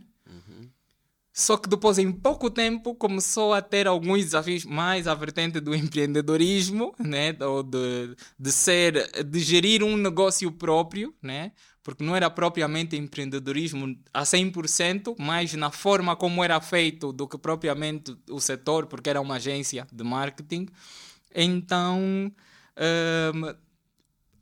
[1.33, 5.74] Só que depois, em pouco tempo, começou a ter alguns desafios mais à vertente do
[5.74, 7.35] empreendedorismo, né?
[7.41, 11.53] ou de, de ser, de gerir um negócio próprio, né?
[11.83, 17.39] porque não era propriamente empreendedorismo a 100%, mas na forma como era feito do que
[17.39, 20.68] propriamente o setor, porque era uma agência de marketing.
[21.35, 23.55] Então, um,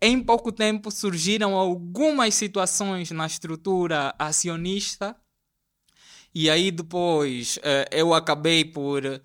[0.03, 5.17] em pouco tempo surgiram algumas situações na estrutura acionista
[6.35, 9.21] e aí depois uh, eu acabei por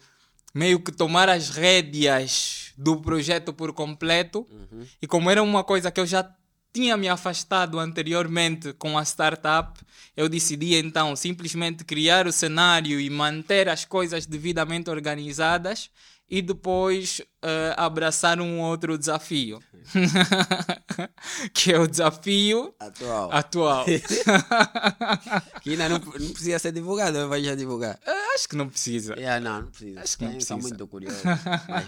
[0.54, 4.48] meio que tomar as rédeas do projeto por completo.
[4.50, 4.86] Uhum.
[5.02, 6.30] E como era uma coisa que eu já
[6.74, 9.80] tinha me afastado anteriormente com a startup,
[10.16, 15.90] eu decidi então simplesmente criar o cenário e manter as coisas devidamente organizadas
[16.28, 19.60] e depois uh, abraçar um outro desafio.
[21.54, 23.32] que é o desafio atual.
[23.32, 23.86] atual.
[25.62, 27.96] que ainda não, não precisa ser divulgado, vai já divulgar.
[27.96, 29.14] Uh, acho que não precisa.
[29.14, 30.02] Yeah, não, não precisa.
[30.02, 30.56] Acho que não precisa.
[30.56, 31.22] Estou muito curioso.
[31.70, 31.86] Mas,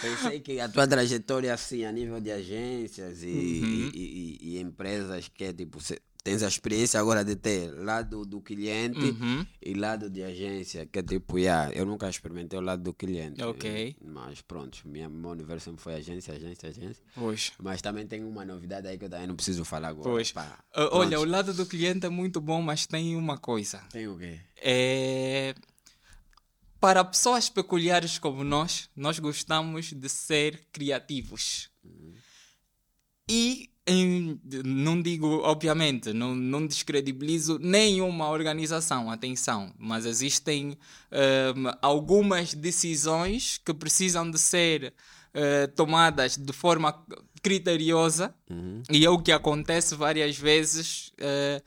[0.00, 3.90] pensei que a tua trajetória assim, a nível de agências e, uhum.
[3.94, 5.80] e, e, e empresas que é tipo
[6.26, 9.46] tens a experiência agora de ter lado do cliente uhum.
[9.62, 13.40] e lado de agência, que é tipo, yeah, eu nunca experimentei o lado do cliente.
[13.44, 13.94] Ok.
[14.04, 17.04] Mas pronto, minha, meu universo sempre foi agência, agência, agência.
[17.14, 17.52] Pois.
[17.60, 20.10] Mas também tem uma novidade aí que eu também não preciso falar agora.
[20.10, 20.32] Pois.
[20.32, 23.78] Pá, uh, olha, o lado do cliente é muito bom, mas tem uma coisa.
[23.92, 24.40] Tem o quê?
[24.56, 25.54] É
[26.80, 31.70] para pessoas peculiares como nós, nós gostamos de ser criativos.
[31.84, 32.14] Uhum.
[33.28, 40.76] E em, não digo, obviamente, não, não descredibilizo nenhuma organização, atenção, mas existem
[41.12, 44.92] um, algumas decisões que precisam de ser
[45.34, 46.92] uh, tomadas de forma
[47.40, 48.82] criteriosa uhum.
[48.90, 51.12] e é o que acontece várias vezes.
[51.20, 51.62] Uh,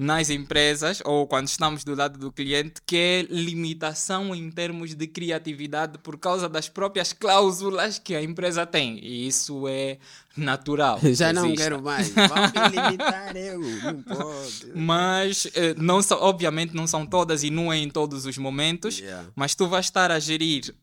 [0.00, 5.06] nas empresas ou quando estamos do lado do cliente, que é limitação em termos de
[5.06, 8.98] criatividade por causa das próprias cláusulas que a empresa tem.
[9.04, 9.98] E isso é
[10.34, 10.98] natural.
[11.12, 12.08] Já não quero mais.
[12.16, 13.60] Vamos limitar eu.
[13.60, 14.72] Não pode.
[14.74, 19.00] Mas, eh, não obviamente, não são todas e não é em todos os momentos.
[19.00, 19.28] Yeah.
[19.36, 20.74] Mas tu vais estar a gerir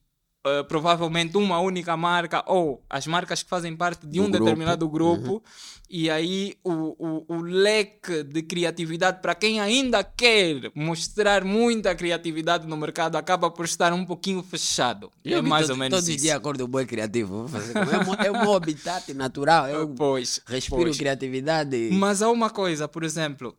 [0.47, 4.45] Uh, provavelmente uma única marca ou as marcas que fazem parte de um grupo.
[4.45, 5.41] determinado grupo uhum.
[5.89, 12.67] e aí o, o, o, leque de criatividade para quem ainda quer mostrar muita criatividade
[12.67, 16.09] no mercado acaba por estar um pouquinho fechado eu é mais todo, ou menos todos
[16.09, 20.83] os dias acordo bom criativo vou fazer é, o meu habitat natural eu pois, respiro
[20.83, 20.97] pois.
[20.97, 23.57] criatividade mas há uma coisa por exemplo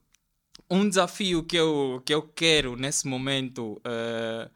[0.70, 4.50] um desafio que eu, que eu quero nesse momento uh,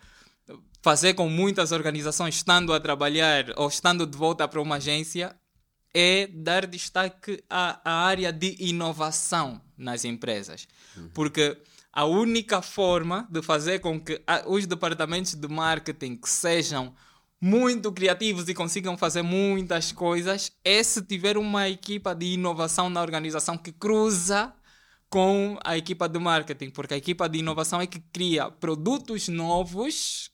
[0.82, 5.34] fazer com muitas organizações estando a trabalhar ou estando de volta para uma agência
[5.94, 10.66] é dar destaque à, à área de inovação nas empresas.
[10.96, 11.10] Uhum.
[11.14, 11.56] Porque
[11.92, 16.94] a única forma de fazer com que os departamentos de marketing que sejam
[17.40, 23.02] muito criativos e consigam fazer muitas coisas é se tiver uma equipa de inovação na
[23.02, 24.52] organização que cruza
[25.10, 30.31] com a equipa de marketing, porque a equipa de inovação é que cria produtos novos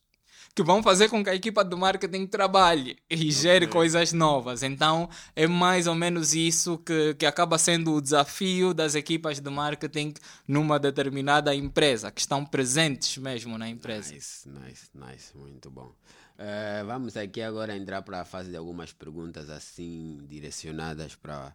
[0.59, 3.73] que vão fazer com que a equipa do marketing trabalhe e gere okay.
[3.73, 4.65] coisas novas.
[4.65, 9.49] Então é mais ou menos isso que, que acaba sendo o desafio das equipas de
[9.49, 10.15] marketing
[10.49, 14.13] numa determinada empresa, que estão presentes mesmo na empresa.
[14.13, 15.93] Nice, nice, nice, muito bom.
[16.41, 21.55] Uh, vamos aqui agora entrar para a fase de algumas perguntas assim direcionadas para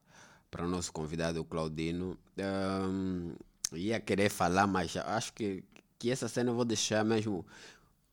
[0.50, 2.18] para o nosso convidado Claudino.
[2.38, 3.34] Um,
[3.74, 5.62] ia querer falar, mas acho que,
[6.00, 7.46] que essa cena eu vou deixar mesmo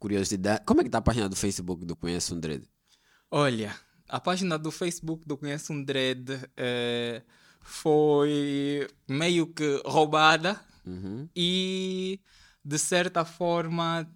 [0.01, 0.64] curiosidade.
[0.64, 2.64] Como é que está a página do Facebook do Conheço um Dread?
[3.30, 3.76] Olha,
[4.09, 7.22] a página do Facebook do Conheço um Dread é,
[7.61, 11.28] foi meio que roubada uhum.
[11.36, 12.18] e
[12.64, 14.11] de certa forma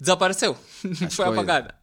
[0.00, 0.56] desapareceu.
[1.12, 1.78] foi apagada.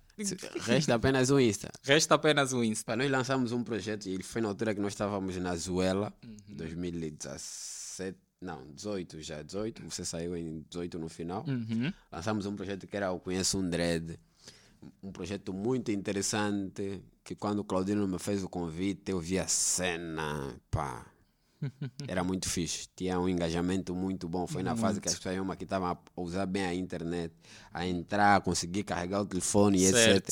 [0.59, 1.71] Resta apenas o Insta.
[1.83, 2.95] Resta apenas o Insta.
[2.95, 6.55] Nós lançamos um projeto e foi na altura que nós estávamos na Zuela, uhum.
[6.55, 9.83] 2017 não, 18 já, 18.
[9.83, 11.45] Você saiu em 18 no final.
[11.47, 11.93] Uhum.
[12.11, 14.19] Lançamos um projeto que era o Conheço um Dread.
[15.03, 17.03] Um projeto muito interessante.
[17.23, 20.59] Que quando o Claudino me fez o convite, eu vi a cena.
[20.71, 21.05] Pá.
[22.07, 22.87] Era muito fixe.
[22.95, 24.47] Tinha um engajamento muito bom.
[24.47, 24.81] Foi na muito.
[24.81, 27.31] fase que as pessoas aqui estavam a usar bem a internet,
[27.71, 30.27] a entrar, a conseguir carregar o telefone e etc.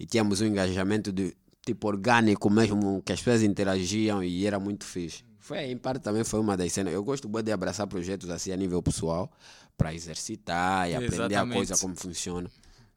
[0.00, 4.84] E tínhamos um engajamento de tipo orgânico mesmo, que as pessoas interagiam e era muito
[4.84, 5.22] fixe.
[5.42, 6.94] Foi, em parte também foi uma das cenas.
[6.94, 9.28] Eu gosto de abraçar projetos assim a nível pessoal,
[9.76, 11.52] para exercitar e aprender Exatamente.
[11.52, 12.48] a coisa como funciona.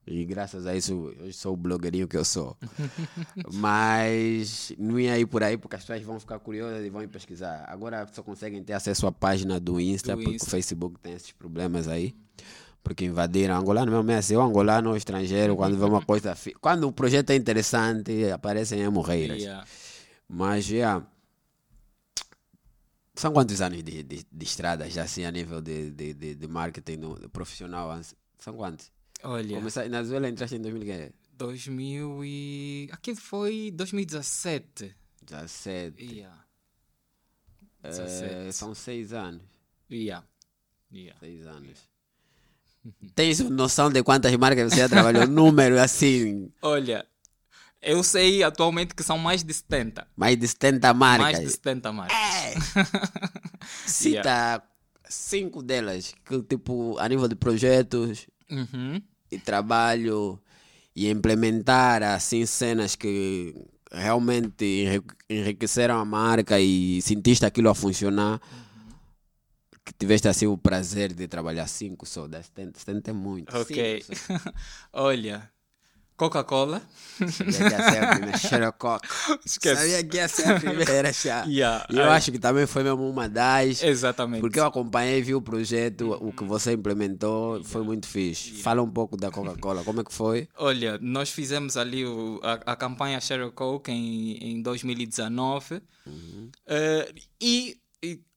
[0.05, 2.55] E graças a isso, hoje sou o blogueirinho que eu sou.
[3.51, 7.65] Mas não ia ir por aí porque as pessoas vão ficar curiosas e vão pesquisar.
[7.67, 10.47] Agora só conseguem ter acesso à página do Insta, Do porque Insta.
[10.47, 12.13] o Facebook tem esses problemas aí.
[12.83, 16.37] Porque invadiram angolano mesmo, é assim, o angolano ou estrangeiro, quando vê uma coisa.
[16.61, 19.41] Quando o projeto é interessante, aparecem hemorreiras.
[19.41, 19.65] Yeah.
[20.29, 21.01] Mas já.
[23.15, 26.47] São quantos anos de, de, de estrada já assim a nível de, de, de, de
[26.47, 27.97] marketing no- profissional?
[28.37, 28.91] São quantos?
[29.23, 31.13] Olha, Começar, na Venezuela entraste em 2017.
[31.37, 32.89] 2000 e...
[32.91, 34.95] Aquilo foi 2017.
[35.23, 36.03] 17.
[36.03, 36.45] Yeah.
[37.83, 38.53] 17.
[38.53, 39.41] são seis anos.
[39.91, 40.25] Yeah.
[40.93, 41.19] Yeah.
[41.19, 41.79] Seis anos.
[43.15, 45.25] Tens noção de quantas marcas você já trabalhou?
[45.27, 47.05] Número assim, Olha,
[47.85, 50.07] eu sei atualmente que são mais de 70.
[50.17, 51.31] mais de 70 marcas.
[51.33, 52.17] Mais de 70 marcas.
[53.85, 54.61] Cita
[55.07, 59.01] cinco delas, que tipo, a nível de projetos Uhum.
[59.31, 60.39] e trabalho
[60.95, 63.55] e implementar assim cenas que
[63.91, 68.39] realmente enri- enriqueceram a marca e sentiste aquilo a funcionar.
[69.83, 73.55] Que tiveste assim o prazer de trabalhar cinco só, das 70, 70 é muito.
[73.55, 74.03] Ok.
[74.93, 75.47] Olha,
[76.17, 76.81] Coca-Cola.
[77.29, 79.07] Sabia que ia ser a primeira Xerococa.
[79.45, 79.75] Esquece.
[79.81, 81.43] Sabia que ia ser a primeira chá.
[81.47, 82.17] Yeah, eu ai.
[82.17, 83.83] acho que também foi mesmo uma das.
[83.83, 84.41] Exatamente.
[84.41, 88.51] Porque eu acompanhei, vi o projeto, o que você implementou, foi muito fixe.
[88.61, 90.47] Fala um pouco da Coca-Cola, como é que foi?
[90.57, 95.81] Olha, nós fizemos ali o- a, a campanha Share a Coke em, em 2019
[96.67, 97.11] Eh,
[97.41, 97.77] e, e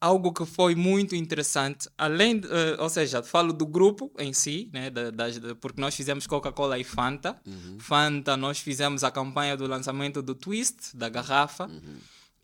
[0.01, 4.69] algo que foi muito interessante, além, de, eh, ou seja, falo do grupo em si,
[4.73, 7.37] né, da- da- porque nós fizemos Coca-Cola e Fanta.
[7.79, 11.69] Fanta, nós fizemos a campanha do lançamento do Twist, da garrafa.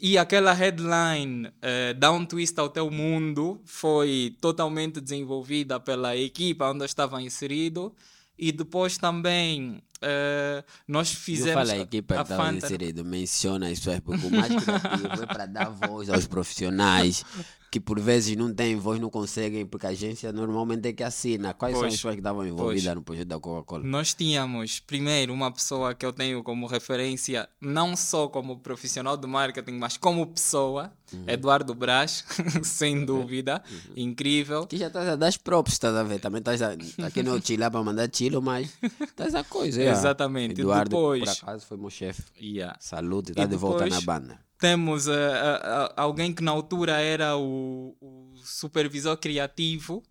[0.00, 6.68] E aquela headline, eh, Dá um twist ao teu mundo, foi totalmente desenvolvida pela equipa
[6.70, 7.94] onde eu estava inserido.
[8.36, 12.66] E depois também eh, nós Eu fizemos falo a equipa a estava Fanta.
[12.66, 17.24] inserido, menciona as pessoas, porque o mais criativo é para dar voz aos profissionais
[17.74, 21.52] que por vezes não têm voz, não conseguem, porque a agência normalmente é que assina.
[21.52, 21.92] Quais são Pois.
[21.94, 23.82] as pessoas que estavam envolvidas no projeto da Coca-Cola?
[23.82, 29.26] Nós tínhamos, primeiro, uma pessoa que eu tenho como referência, não só como profissional de
[29.26, 31.24] marketing, mas como pessoa, Uhum.
[31.28, 32.24] Eduardo Brás,
[32.64, 33.62] sem dúvida,
[33.94, 34.62] incrível.
[34.62, 36.18] Aqui já estás a dar as próprios, estás a ver?
[36.18, 36.72] Também estás a,
[37.06, 39.82] aqui não é o chilar para mandar chilo, mas estás a coisa.
[39.82, 39.90] é.
[39.90, 40.60] Exatamente.
[40.60, 42.22] Eduardo, por depois- acaso, foi meu chefe.
[42.40, 42.76] Yeah.
[42.80, 44.38] Saúde, está de volta na banda.
[44.58, 50.02] Temos eh, eh, alguém que na altura era o, o supervisor criativo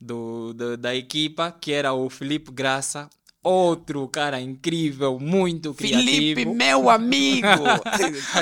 [0.00, 3.08] do, da- da equipa, que era o Felipe Graça.
[3.42, 6.10] Outro cara incrível, muito criativo.
[6.10, 7.46] Felipe, meu amigo!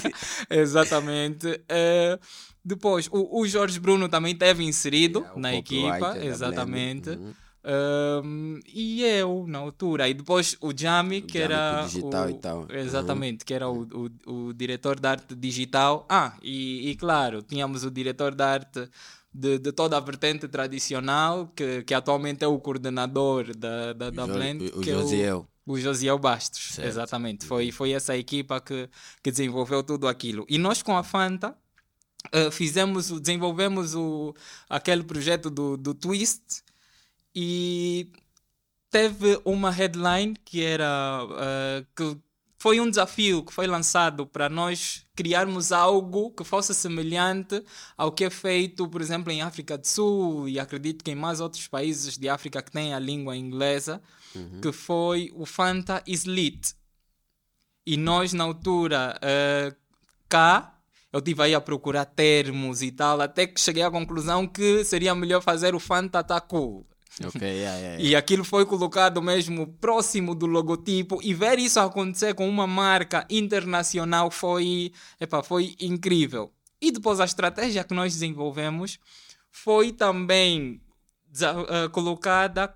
[0.48, 1.60] Exatamente.
[1.68, 2.18] Eh,
[2.64, 7.10] depois, o, o Jorge Bruno também esteve inserido Yeah, o na equipa, da exatamente.
[7.10, 7.34] Uhum.
[7.66, 10.08] Um, e eu, na altura.
[10.08, 11.82] E depois o Jami, que Jami, era.
[11.86, 12.58] digital o, e tal.
[12.60, 12.66] Uhum.
[12.70, 13.82] Exatamente, que era o,
[14.26, 16.04] o, o diretor de arte digital.
[16.08, 18.88] Ah, e, e claro, tínhamos o diretor de arte
[19.32, 24.26] de, de toda a vertente tradicional, que, que atualmente é o coordenador da, da, da
[24.26, 24.66] Blend.
[24.76, 25.48] o que é Josiel.
[25.66, 26.86] o Josiel Bastos, Certo.
[26.88, 27.46] exatamente.
[27.46, 28.88] Foi, foi essa equipa que,
[29.22, 30.44] que desenvolveu tudo aquilo.
[30.48, 31.56] E nós com a Fanta
[32.30, 34.34] eh, fizemos, o- desenvolvemos o,
[34.68, 36.62] aquele projeto do, do Twist
[37.34, 38.10] e
[38.90, 42.16] teve uma headline que era eh, que
[42.64, 47.62] foi um desafio que foi lançado para nós criarmos algo que fosse semelhante
[47.96, 51.40] ao que é feito, por exemplo, em África do Sul e acredito que em mais
[51.40, 54.00] outros países de África que têm a língua inglesa,
[54.62, 56.74] que foi o Fanta is Lit.
[57.86, 59.74] E nós, na altura, eh,
[60.26, 60.78] cá,
[61.12, 65.14] eu estive aí a procurar termos e tal, até que cheguei à conclusão que seria
[65.14, 66.40] melhor fazer o Fanta tá
[67.18, 67.28] cool.
[67.28, 68.02] Ok, yeah, yeah, yeah.
[68.02, 73.26] E aquilo foi colocado mesmo próximo do logotipo e ver isso acontecer com uma marca
[73.30, 76.52] internacional foi, epá, foi incrível.
[76.80, 78.98] E depois a estratégia que nós desenvolvemos
[79.50, 80.80] foi também
[81.40, 82.72] eh, colocada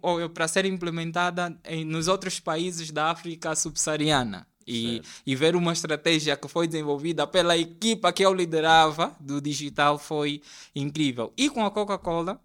[0.00, 4.46] ou, para ser implementada em, nos outros países da África subsaariana.
[4.66, 9.98] E, e ver uma estratégia que foi desenvolvida pela equipa que eu liderava do digital
[9.98, 10.42] foi
[10.74, 11.32] incrível.
[11.38, 12.38] E com a Coca-Cola,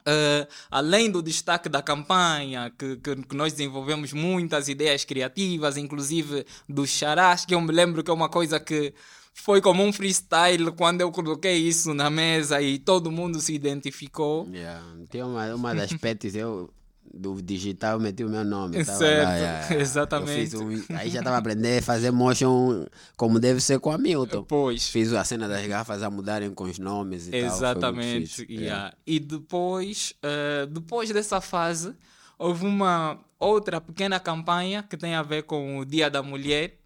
[0.00, 6.46] Uh, além do destaque da campanha, que, que, que nós desenvolvemos muitas ideias criativas, inclusive
[6.68, 8.94] dos charás, que eu me lembro que é uma coisa que
[9.34, 14.48] foi como um freestyle quando eu coloquei isso na mesa e todo mundo se identificou.
[14.50, 14.82] Yeah.
[15.10, 16.70] Tem uma, uma das pets eu,
[17.12, 18.84] do digital, meti o meu nome.
[18.84, 19.74] tava Certo, lá, yeah, yeah.
[19.80, 20.56] exatamente.
[20.56, 22.86] Um- aí já estava aprendendo a fazer motion
[23.16, 24.44] como deve ser com a Milton.
[24.44, 24.88] Pois.
[24.88, 27.40] Fiz a cena das garrafas a mudarem com os nomes e tal.
[27.40, 28.26] Exatamente.
[28.28, 28.46] fixe.
[28.52, 28.66] yeah.
[28.66, 28.96] Yeah.
[29.06, 31.94] E depois, uh, depois dessa fase,
[32.38, 36.78] houve uma outra pequena campanha que tem a ver com o Dia da Mulher,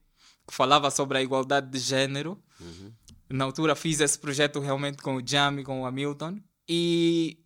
[0.47, 2.39] que falava sobre a igualdade de género.
[3.29, 6.39] Na altura fiz esse projeto realmente com o Jamie, com o Hamilton.
[6.69, 7.39] E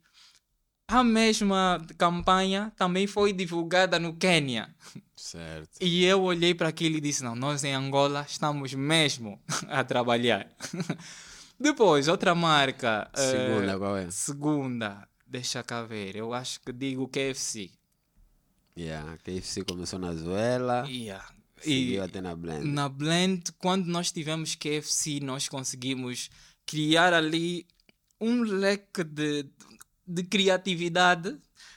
[0.88, 4.74] a mesma campanha também foi divulgada no Quênia.
[5.16, 5.70] Certo.
[5.80, 10.48] E eu olhei para aquilo e disse: não, nós em Angola estamos mesmo a trabalhar.
[11.58, 13.08] Depois, outra marca.
[13.14, 14.10] eh, Segunda, qual é?
[14.10, 16.16] Segunda, deixa cá ver.
[16.16, 17.70] Eu acho que digo KFC.
[18.76, 21.24] Yeah, KFC começou na Zuela, Yeah.
[21.60, 22.66] seguiu E até na Blend.
[22.66, 26.28] na Blend, quando nós tivemos KFC, nós conseguimos
[26.66, 27.66] criar ali
[28.20, 29.46] um leque de,
[30.06, 31.36] de criatividade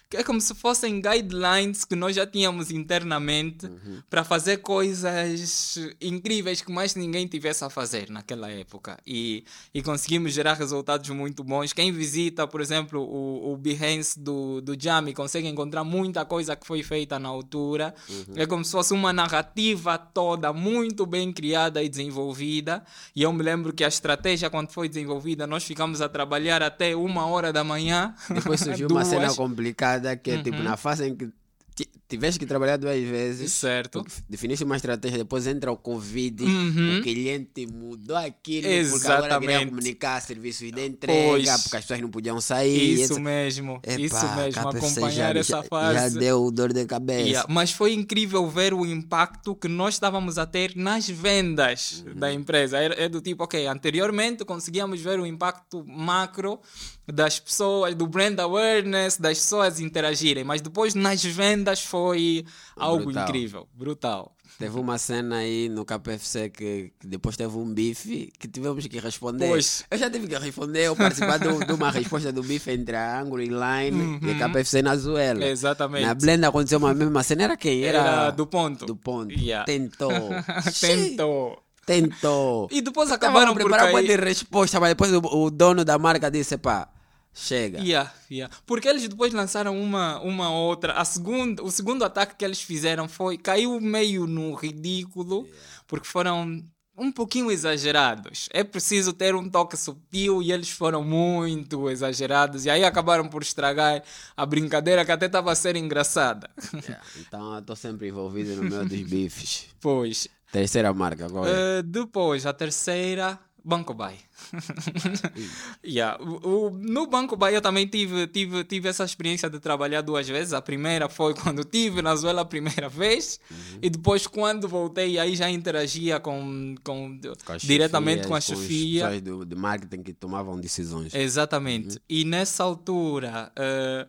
[0.09, 3.69] que é como se fossem guidelines que nós já tínhamos internamente
[4.09, 9.43] para fazer coisas incríveis que mais ninguém tivesse a fazer naquela época e,
[9.73, 11.73] e conseguimos gerar resultados muito bons.
[11.73, 16.65] Quem visita, por exemplo, o, o Behance do, do Jami consegue encontrar muita coisa que
[16.65, 17.93] foi feita na altura.
[18.35, 22.81] É como se fosse uma narrativa toda muito bem criada e desenvolvida.
[23.13, 26.95] E eu me lembro que a estratégia, quando foi desenvolvida, nós ficamos a trabalhar até
[26.95, 28.15] uma hora da manhã.
[28.29, 30.63] Depois surgiu uma cena complicada que é tipo Uhum.
[30.63, 31.27] na fase em que
[31.75, 33.51] ti- tiveste que trabalhar duas vezes.
[33.51, 34.03] Certo.
[34.27, 36.97] Definiste uma estratégia, depois entra o Covid, Uhum.
[36.99, 39.65] o cliente mudou aquilo, porque agora queria Exatamente.
[39.69, 41.61] comunicar serviços de entrega, Pois.
[41.63, 42.93] porque as pessoas não podiam sair.
[42.95, 43.19] Isso etc.
[43.23, 46.13] mesmo, Epá, isso mesmo, acompanhar já, essa já- fase.
[46.13, 47.27] Já deu dor de cabeça.
[47.27, 52.33] Yeah, Mas foi incrível ver o impacto que nós estávamos a ter nas vendas da
[52.33, 52.77] empresa.
[52.79, 56.59] É do tipo, ok, anteriormente conseguíamos ver o impacto macro
[57.07, 62.45] das pessoas, do brand awareness, das pessoas interagirem, mas depois nas vendas foi
[62.75, 63.23] algo Brutal.
[63.23, 64.33] incrível, brutal.
[64.59, 68.99] Teve uma cena aí no KPFC que, que depois teve um bife que tivemos que
[68.99, 69.47] responder.
[69.49, 69.85] Pois.
[69.91, 73.21] Eu já tive que responder, eu participar do- de uma resposta do bife entre a
[73.21, 75.41] Angulo e Line e KPFC na Zuela.
[75.41, 75.45] Uhum.
[75.51, 76.05] Exatamente.
[76.07, 77.83] Na Blend aconteceu uma mesma cena, era quem?
[77.83, 78.87] Era, Era do ponto.
[78.87, 79.31] Do ponto.
[79.31, 79.63] Yeah.
[79.63, 80.09] Tentou.
[80.81, 81.61] Tentou.
[81.85, 82.67] Tentou.
[82.71, 84.19] E depois Acabaram por preparar uma de cair.
[84.23, 86.89] resposta, mas depois o, o dono da marca disse, pá,
[87.37, 87.79] chega.
[87.79, 88.53] Yeah, yeah.
[88.65, 90.93] Porque eles depois lançaram uma, uma outra.
[90.93, 93.37] A segunda, o segundo ataque que eles fizeram foi.
[93.37, 95.47] caiu meio no ridículo,
[95.85, 96.63] porque foram
[96.97, 98.49] um pouquinho exagerados.
[98.51, 102.65] É preciso ter um toque subtil e eles foram muito exagerados.
[102.65, 104.01] E aí acabaram por estragar
[104.35, 106.49] a brincadeira que até estava a ser engraçada.
[106.73, 109.67] Yeah, Então eu estou sempre envolvido no meio dos bifes.
[109.79, 110.27] Pois.
[110.51, 111.79] Terceira marca, é?
[111.79, 114.15] Eh, depois, a terceira, Banco Bay.
[115.85, 116.17] yeah.
[116.23, 120.27] o, o- no Banco Bay eu também tive, tive, tive essa experiência de trabalhar duas
[120.27, 120.53] vezes.
[120.53, 123.79] A primeira foi quando tive na Zuela a primeira vez, Uhum.
[123.81, 128.59] e depois quando voltei aí já interagia com, com, Com as diretamente com a chefias,
[128.59, 129.03] as chefia.
[129.03, 131.13] pessoas do, de marketing que tomavam decisões.
[131.13, 131.99] Exatamente.
[132.09, 134.07] E nessa altura, eh,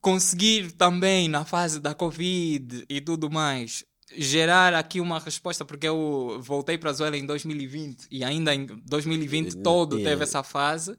[0.00, 3.84] conseguir também, na fase da Covid e tudo mais,
[4.16, 8.66] gerar aqui uma resposta, porque eu voltei para a Zuela em 2020 e ainda em
[8.66, 10.96] 2020 E- todo e- teve essa fase.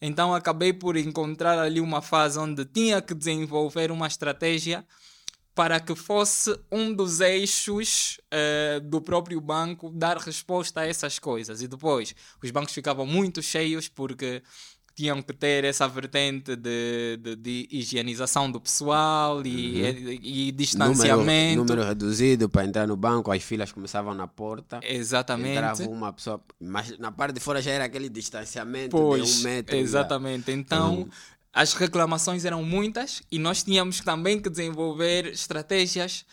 [0.00, 4.84] Então acabei por encontrar ali uma fase onde tinha que desenvolver uma estratégia
[5.54, 11.62] para que fosse um dos eixos eh, do próprio banco dar resposta a essas coisas.
[11.62, 12.12] E depois,
[12.42, 14.42] os bancos ficavam muito cheios porque
[14.94, 21.58] tinham que ter essa vertente de, de, de higienização do pessoal e, e, e distanciamento.
[21.58, 24.80] Número, número reduzido para entrar no banco, as filas começavam na porta.
[24.82, 25.56] Exatamente.
[25.56, 29.42] Entrava uma pessoa, mas na parte de fora já era aquele distanciamento Pois, de um
[29.42, 29.74] metro.
[29.74, 29.82] já.
[29.82, 30.52] exatamente.
[30.52, 31.08] Então,
[31.52, 36.24] as reclamações eram muitas e nós tínhamos também que desenvolver estratégias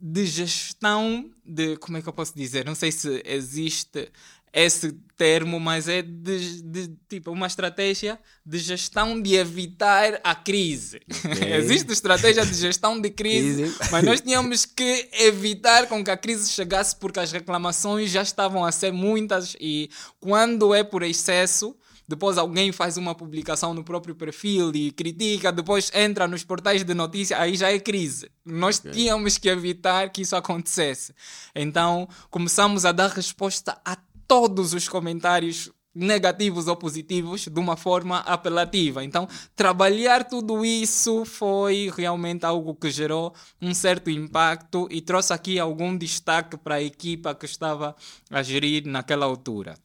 [0.00, 2.66] de gestão de, como é que eu posso dizer?
[2.66, 4.10] Não sei se existe
[4.54, 11.00] esse termo, mas é de, de tipo uma estratégia de gestão de evitar a crise.
[11.58, 16.50] existe estratégia de gestão de crise, mas nós tínhamos que evitar com que a crise
[16.50, 19.90] chegasse porque as reclamações já estavam a ser muitas e
[20.20, 21.76] quando é por excesso
[22.06, 26.92] depois alguém faz uma publicação no próprio perfil e critica, depois entra nos portais de
[26.92, 28.30] notícia, aí já é crise.
[28.44, 31.14] Nós tínhamos que evitar que isso acontecesse.
[31.54, 33.96] Então começamos a dar resposta a
[34.26, 39.04] todos os comentários negativos ou positivos de uma forma apelativa.
[39.04, 45.56] Então, trabalhar tudo isso foi realmente algo que gerou um certo impacto e trouxe aqui
[45.58, 47.94] algum destaque para a equipa que estava
[48.28, 49.76] a gerir naquela altura.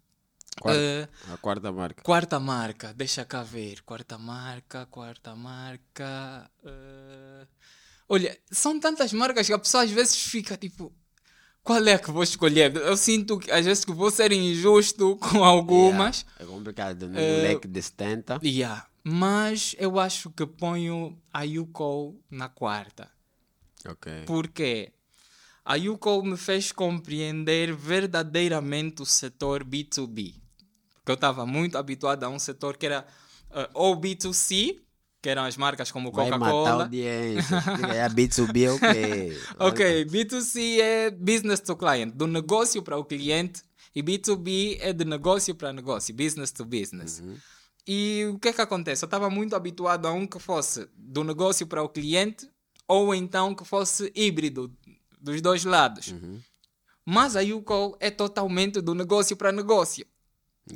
[0.60, 2.02] Quarta, Eh, a quarta marca.
[2.04, 3.82] Quarta marca, deixa cá ver.
[3.84, 6.50] Quarta marca, quarta marca.
[6.66, 7.46] eh,
[8.12, 10.92] Olha, são tantas marcas que a pessoa às vezes fica tipo.
[11.70, 12.76] Qual é que vou escolher?
[12.76, 16.22] Eu sinto que às vezes que vou ser injusto com algumas.
[16.22, 18.40] Yeah, É complicado, no Eh, leque de 70.
[18.44, 18.88] Yeah.
[19.04, 23.08] mas eu acho que ponho a Yuko na quarta.
[23.88, 24.24] Ok.
[24.26, 24.92] Porque
[25.64, 30.34] a Yuko me fez compreender verdadeiramente o setor B2B.
[30.96, 33.06] Porque eu estava muito habituado a um setor que era
[33.52, 34.80] uh, ou B2C,
[35.22, 36.84] que eram as marcas como Vai matar a Coca-Cola.
[36.84, 37.58] audiência.
[37.94, 39.38] É a B2B, ok.
[39.60, 43.62] Ok, B2C é business to client, do negócio para o cliente,
[43.96, 47.22] e B2B é de negócio para negócio, business to business.
[47.88, 49.04] E o que é que acontece?
[49.04, 52.50] Eu estava muito habituado a um que fosse do negócio para o cliente,
[52.88, 54.72] ou então que fosse híbrido,
[55.20, 56.14] dos dois lados.
[57.06, 60.06] Mas a Yuko é totalmente do negócio para negócio.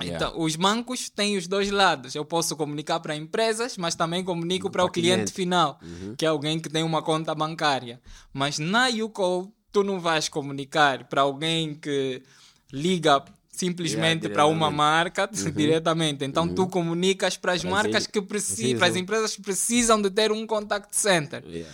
[0.02, 0.16] Yeah.
[0.16, 2.16] Então, os bancos têm os dois lados.
[2.16, 5.80] Eu posso comunicar para empresas, mas também comunico para o cliente, final,
[6.18, 8.02] que é alguém que tem uma conta bancária.
[8.34, 12.24] Mas na Yuko, tu não vais comunicar para alguém que
[12.72, 16.26] liga simplesmente Yeah, para uma marca diretamente.
[16.26, 20.10] Então tu comunicas para as marcas as que precisam, para as empresas que precisam de
[20.10, 21.44] ter um contact center.
[21.46, 21.72] Yeah.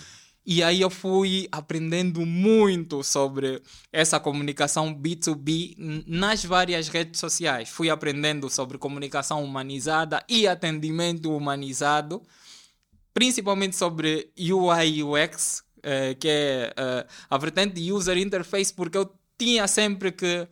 [0.51, 3.61] E aí eu fui aprendendo muito sobre
[3.93, 7.69] essa comunicação B2B n- nas várias redes sociais.
[7.69, 12.23] Fui aprendendo sobre comunicação humanizada e atendimento humanizado,
[13.13, 19.67] principalmente sobre UI UX, eh, que é eh, a vertente user interface, porque eu tinha
[19.67, 20.47] sempre que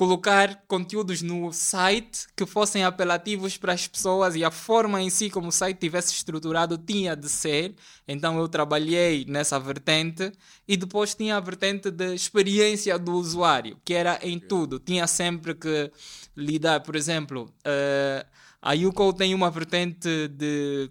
[0.00, 5.28] colocar conteúdos no site que fossem apelativos para as pessoas e a forma em si
[5.28, 7.74] como o site tivesse estruturado tinha de ser.
[8.08, 10.32] Então eu trabalhei nessa vertente
[10.66, 14.78] e depois tinha a vertente de experiência do usuário, que era em tudo.
[14.78, 15.92] Tinha sempre que
[16.34, 18.24] lidar, por exemplo, eh,
[18.62, 20.90] a Yuko tem uma vertente de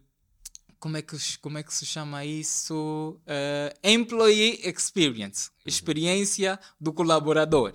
[0.79, 3.19] como é que, se- como é que se chama isso?
[3.25, 7.73] Eh, employee Experience experiência do colaborador.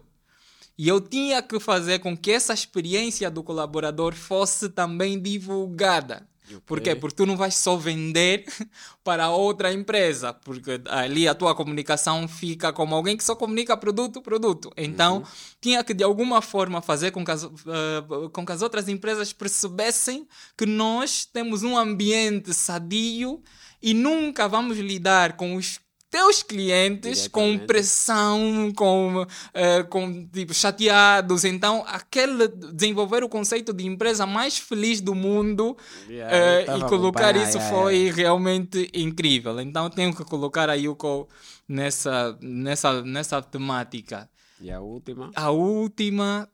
[0.76, 6.26] E eu tinha que fazer com que essa experiência do colaborador fosse também divulgada.
[6.66, 6.94] Por quê?
[6.94, 8.44] Porque tu não vais só vender
[9.02, 14.20] para outra empresa, porque ali a tua comunicação fica como alguém que só comunica produto,
[14.20, 14.70] produto.
[14.76, 15.24] Então,
[15.60, 19.32] tinha que de alguma forma fazer com que, as, eh, com que as outras empresas
[19.32, 23.42] percebessem que nós temos um ambiente sadio
[23.82, 25.80] e nunca vamos lidar com os
[26.14, 31.44] teus clientes com pressão, com, eh, com tipo, chateados.
[31.44, 35.76] Então, aquele desenvolver o conceito de empresa mais feliz do mundo
[36.08, 38.16] Yeah, eh, tava e colocar acompanhando, isso yeah, foi yeah.
[38.16, 39.60] realmente incrível.
[39.60, 41.28] Então, tenho que colocar a Yuko
[41.68, 44.30] nessa, nessa, nessa temática.
[44.60, 45.32] E a última?
[45.34, 46.48] A última,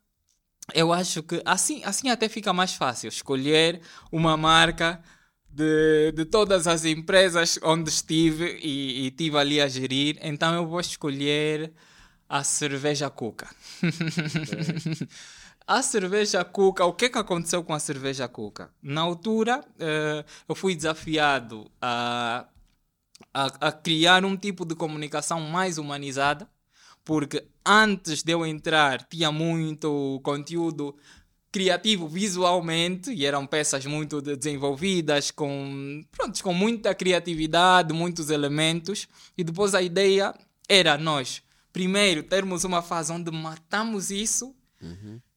[0.73, 5.03] eu acho que assim, assim até fica mais fácil escolher uma marca
[5.53, 10.19] de, de todas as empresas onde estive e, e estive ali a gerir.
[10.23, 11.73] Então eu vou escolher
[12.29, 13.49] a cerveja Cuca.
[15.67, 18.73] A cerveja Cuca, o que que aconteceu com a cerveja Cuca?
[18.83, 22.47] Na altura, eh, eu fui desafiado a,
[23.33, 26.49] a, a criar um tipo de comunicação mais humanizada,
[27.05, 30.97] porque antes de eu entrar tinha muito conteúdo
[31.53, 39.09] criativo visualmente e eram peças muito de- desenvolvidas com pronto, com muita criatividade, muitos elementos
[39.37, 40.33] e depois a ideia
[40.69, 41.43] era nós
[41.73, 44.55] primeiro termos uma fase onde matamos isso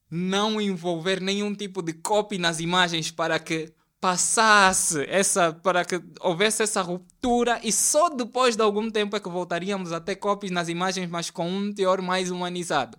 [0.09, 6.61] não envolver nenhum tipo de copy nas imagens para que passasse essa para que houvesse
[6.61, 10.69] essa ruptura e só depois de algum tempo é que voltaríamos a ter copies nas
[10.69, 12.97] imagens mas com um teor mais humanizado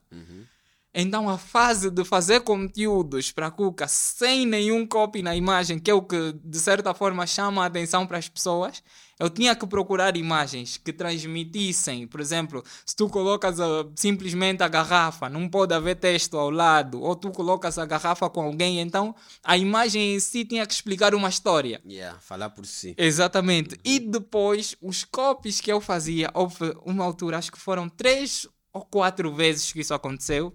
[0.95, 5.91] então a fase de fazer conteúdos para a Cuca sem nenhum copy na imagem, que
[5.91, 8.83] é o que de certa forma chama a atenção para as pessoas,
[9.19, 14.69] eu tinha que procurar imagens que transmitissem, por exemplo, se tu colocas ah, simplesmente a
[14.69, 19.15] garrafa, não pode haver texto ao lado, ou tu colocas a garrafa com alguém, então
[19.43, 21.81] a imagem em si tinha que explicar uma história.
[21.87, 22.95] Yeah, falar por si.
[22.99, 23.79] Exatamente.
[23.85, 28.85] E depois, os copies que eu fazia, houve uma altura, acho que foram três ou
[28.85, 30.53] quatro vezes que isso aconteceu.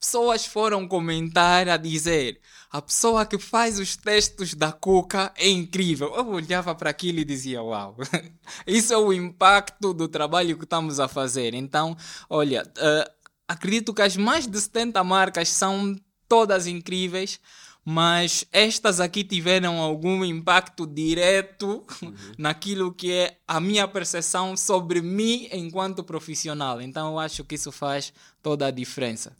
[0.00, 2.40] Pessoas foram comentar a dizer:
[2.72, 6.14] a pessoa que faz os textos da Cuca é incrível.
[6.16, 7.96] Eu olhava para aquilo e dizia: Uau,
[8.66, 11.52] isso é o impacto do trabalho que estamos a fazer.
[11.52, 11.94] Então,
[12.30, 13.12] olha, eh,
[13.46, 15.94] acredito que as mais de 70 marcas são
[16.26, 17.38] todas incríveis,
[17.84, 21.84] mas estas aqui tiveram algum impacto direto
[22.38, 26.80] naquilo que é a minha percepção sobre mim enquanto profissional.
[26.80, 29.36] Então, eu acho que isso faz toda a diferença.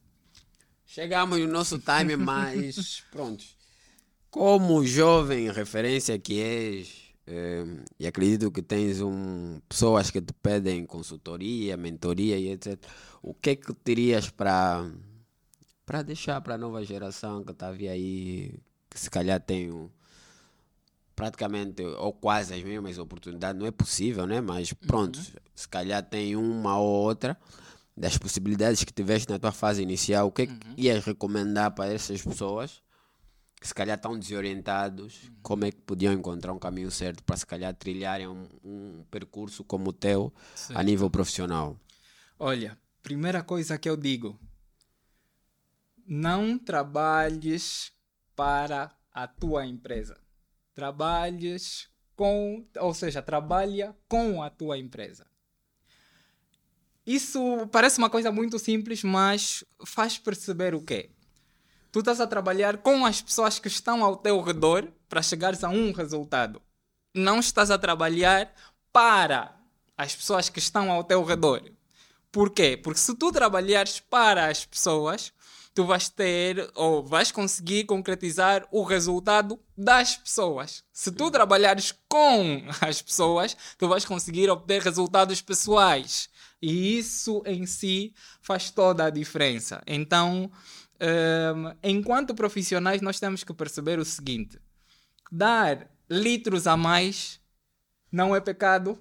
[0.93, 3.45] Chegamos no nosso time, mas pronto.
[4.28, 7.64] Como jovem referência que és, eh,
[7.97, 12.76] e acredito que tens um, pessoas que te pedem consultoria, mentoria e etc.
[13.22, 14.91] O que é que terias para
[15.86, 18.59] para deixar para a nova geração que está a vir aí,
[18.91, 19.88] que se calhar tem um,
[21.14, 24.41] praticamente ou quase as mesmas oportunidades, não é possível, né?
[24.41, 25.24] Mas pronto, uhum.
[25.55, 27.38] se calhar tem uma ou outra
[28.01, 30.59] das possibilidades que tiveste na tua fase inicial, o que, uhum.
[30.59, 32.82] que ias recomendar para essas pessoas
[33.61, 35.34] que se calhar estão desorientados, uhum.
[35.42, 39.62] como é que podiam encontrar um caminho certo para se calhar trilharem um, um percurso
[39.62, 40.72] como o teu Sim.
[40.74, 41.78] a nível profissional?
[42.38, 44.40] Olha, primeira coisa que eu digo,
[46.07, 47.92] não trabalhes
[48.34, 50.18] para a tua empresa.
[50.74, 55.30] Trabalhes com, ou seja, trabalha com a tua empresa.
[57.11, 61.11] Isso parece uma coisa muito simples, mas faz perceber o quê?
[61.90, 65.68] Tu estás a trabalhar com as pessoas que estão ao teu redor para chegares a
[65.68, 66.62] um resultado.
[67.12, 68.54] Não estás a trabalhar
[68.92, 69.56] para
[69.98, 71.61] as pessoas que estão ao teu redor.
[72.30, 72.76] Por quê?
[72.80, 75.32] Porque se tu trabalhares para as pessoas,
[75.74, 80.84] tu vais ter ou vais conseguir concretizar o resultado das pessoas.
[80.92, 86.28] Se tu trabalhares com as pessoas, tu vais conseguir obter resultados pessoais.
[86.61, 89.82] E isso em si faz toda a diferença.
[89.86, 90.50] Então,
[91.00, 94.58] um, enquanto profissionais, nós temos que perceber o seguinte:
[95.32, 97.40] dar litros a mais
[98.12, 98.98] não é pecado,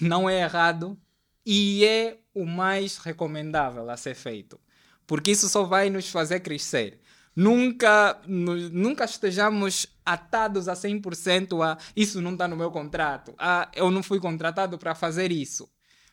[0.00, 0.96] não é errado
[1.44, 4.60] e é o mais recomendável a ser feito.
[5.06, 7.00] Porque isso só vai nos fazer crescer.
[7.34, 13.34] Nunca, nunca estejamos atados a 100% a isso não está no meu contrato.
[13.38, 15.68] Ah, eu não fui contratado para fazer isso.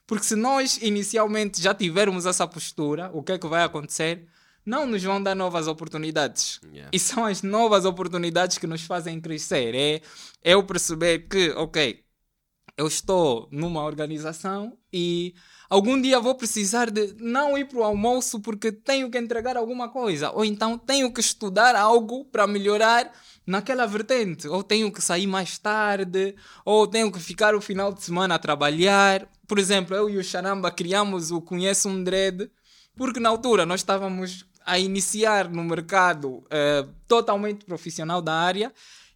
[0.08, 4.26] Porque se nós inicialmente já tivermos essa postura, o que é que vai acontecer?
[4.66, 6.62] Não nos vão dar novas oportunidades.
[6.72, 6.90] Yeah.
[6.94, 9.76] E são as novas oportunidades que nos fazem crescer.
[9.76, 9.96] É,
[10.44, 12.04] é eu perceber que, ok,
[12.78, 15.34] eu estou numa organização e
[15.70, 19.90] algum dia vou precisar de não ir para o almoço porque tenho que entregar alguma
[19.90, 23.12] coisa, ou então tenho que estudar algo para melhorar
[23.48, 26.36] naquela vertente, ou tenho que sair mais tarde,
[26.66, 29.28] ou tenho que ficar o final de semana a trabalhar.
[29.48, 32.52] Por exemplo, eu e o Charamba criamos o Conheço um Dread,
[32.98, 38.74] porque na altura nós estávamos a iniciar no mercado uh, totalmente profissional da área,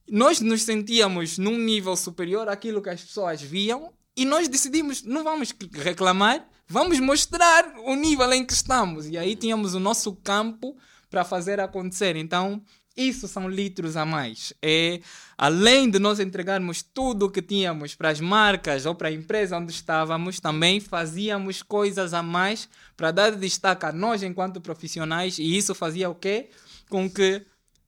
[0.09, 5.23] nós nos sentíamos num nível superior àquilo que as pessoas viam e nós decidimos, não
[5.23, 9.07] vamos reclamar, vamos mostrar o nível em que estamos.
[9.07, 10.77] E aí tínhamos o nosso campo
[11.09, 12.15] para fazer acontecer.
[12.15, 12.61] Então,
[12.95, 14.53] isso são litros a mais.
[14.61, 14.99] É,
[15.37, 19.57] além de nós entregarmos tudo o que tínhamos para as marcas ou para a empresa
[19.57, 22.67] onde estávamos, também fazíamos coisas a mais
[22.97, 26.49] para dar destaque a nós enquanto profissionais e isso fazia o quê?
[26.89, 27.45] Com que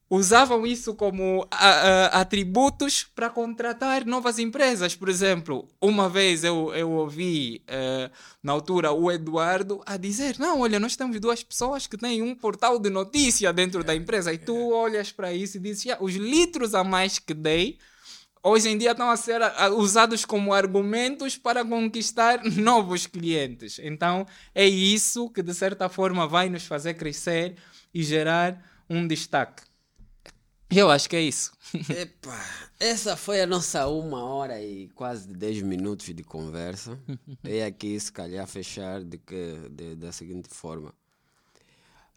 [0.09, 4.95] usavam isso como a, a, atributos para contratar novas empresas.
[4.95, 10.61] Por exemplo, uma vez eu, eu ouvi, uh, na altura, o Eduardo a dizer: Não,
[10.61, 14.33] olha, nós temos duas pessoas que têm um portal de notícia dentro da empresa.
[14.33, 17.77] E tu olhas para isso e dizes: yeah, Os litros a mais que dei.
[18.45, 19.39] Hoje em dia estão a ser
[19.77, 23.79] usados como argumentos para conquistar novos clientes.
[23.81, 27.55] Então é isso que de certa forma vai nos fazer crescer
[27.93, 29.63] e gerar um destaque.
[30.75, 31.51] Eu acho que é isso.
[31.89, 32.39] Epa,
[32.79, 36.97] essa foi a nossa uma hora e quase dez minutos de conversa.
[37.43, 40.93] e aqui, se calhar, fechar de que, de, da seguinte forma.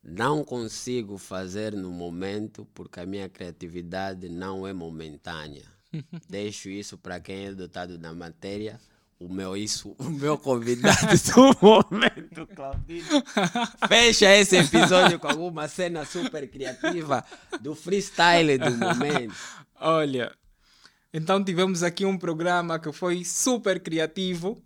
[0.02, 5.64] Não consigo fazer no momento porque a minha criatividade não é momentânea.
[6.28, 8.80] Deixo isso para quem é dotado na matéria
[9.18, 13.04] o meu isso, o meu convidado do momento, Claudinho.
[13.88, 17.24] Fecha esse episódio com alguma cena super criativa
[17.60, 19.34] do freestyle do momento.
[19.80, 20.32] Olha,
[21.12, 24.62] então tivemos aqui um programa que foi super criativo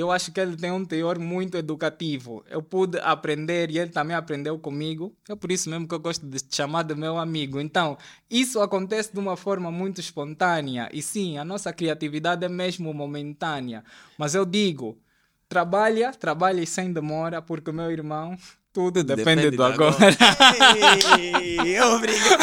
[0.00, 2.44] eu acho que ele tem um teor muito educativo.
[2.50, 5.14] Eu pude aprender e ele também aprendeu comigo.
[5.28, 7.60] É por isso mesmo que eu gosto de te chamar de meu amigo.
[7.60, 7.96] Então,
[8.28, 10.88] isso acontece de uma forma muito espontânea.
[10.92, 13.84] E sim, a nossa criatividade é mesmo momentânea.
[14.18, 14.98] Mas eu digo,
[15.48, 18.36] trabalha, trabalha e sem demora, porque meu irmão,
[18.72, 19.94] tudo depende, depende do agora.
[19.94, 20.16] agora.
[21.40, 22.34] Ei, obrigado.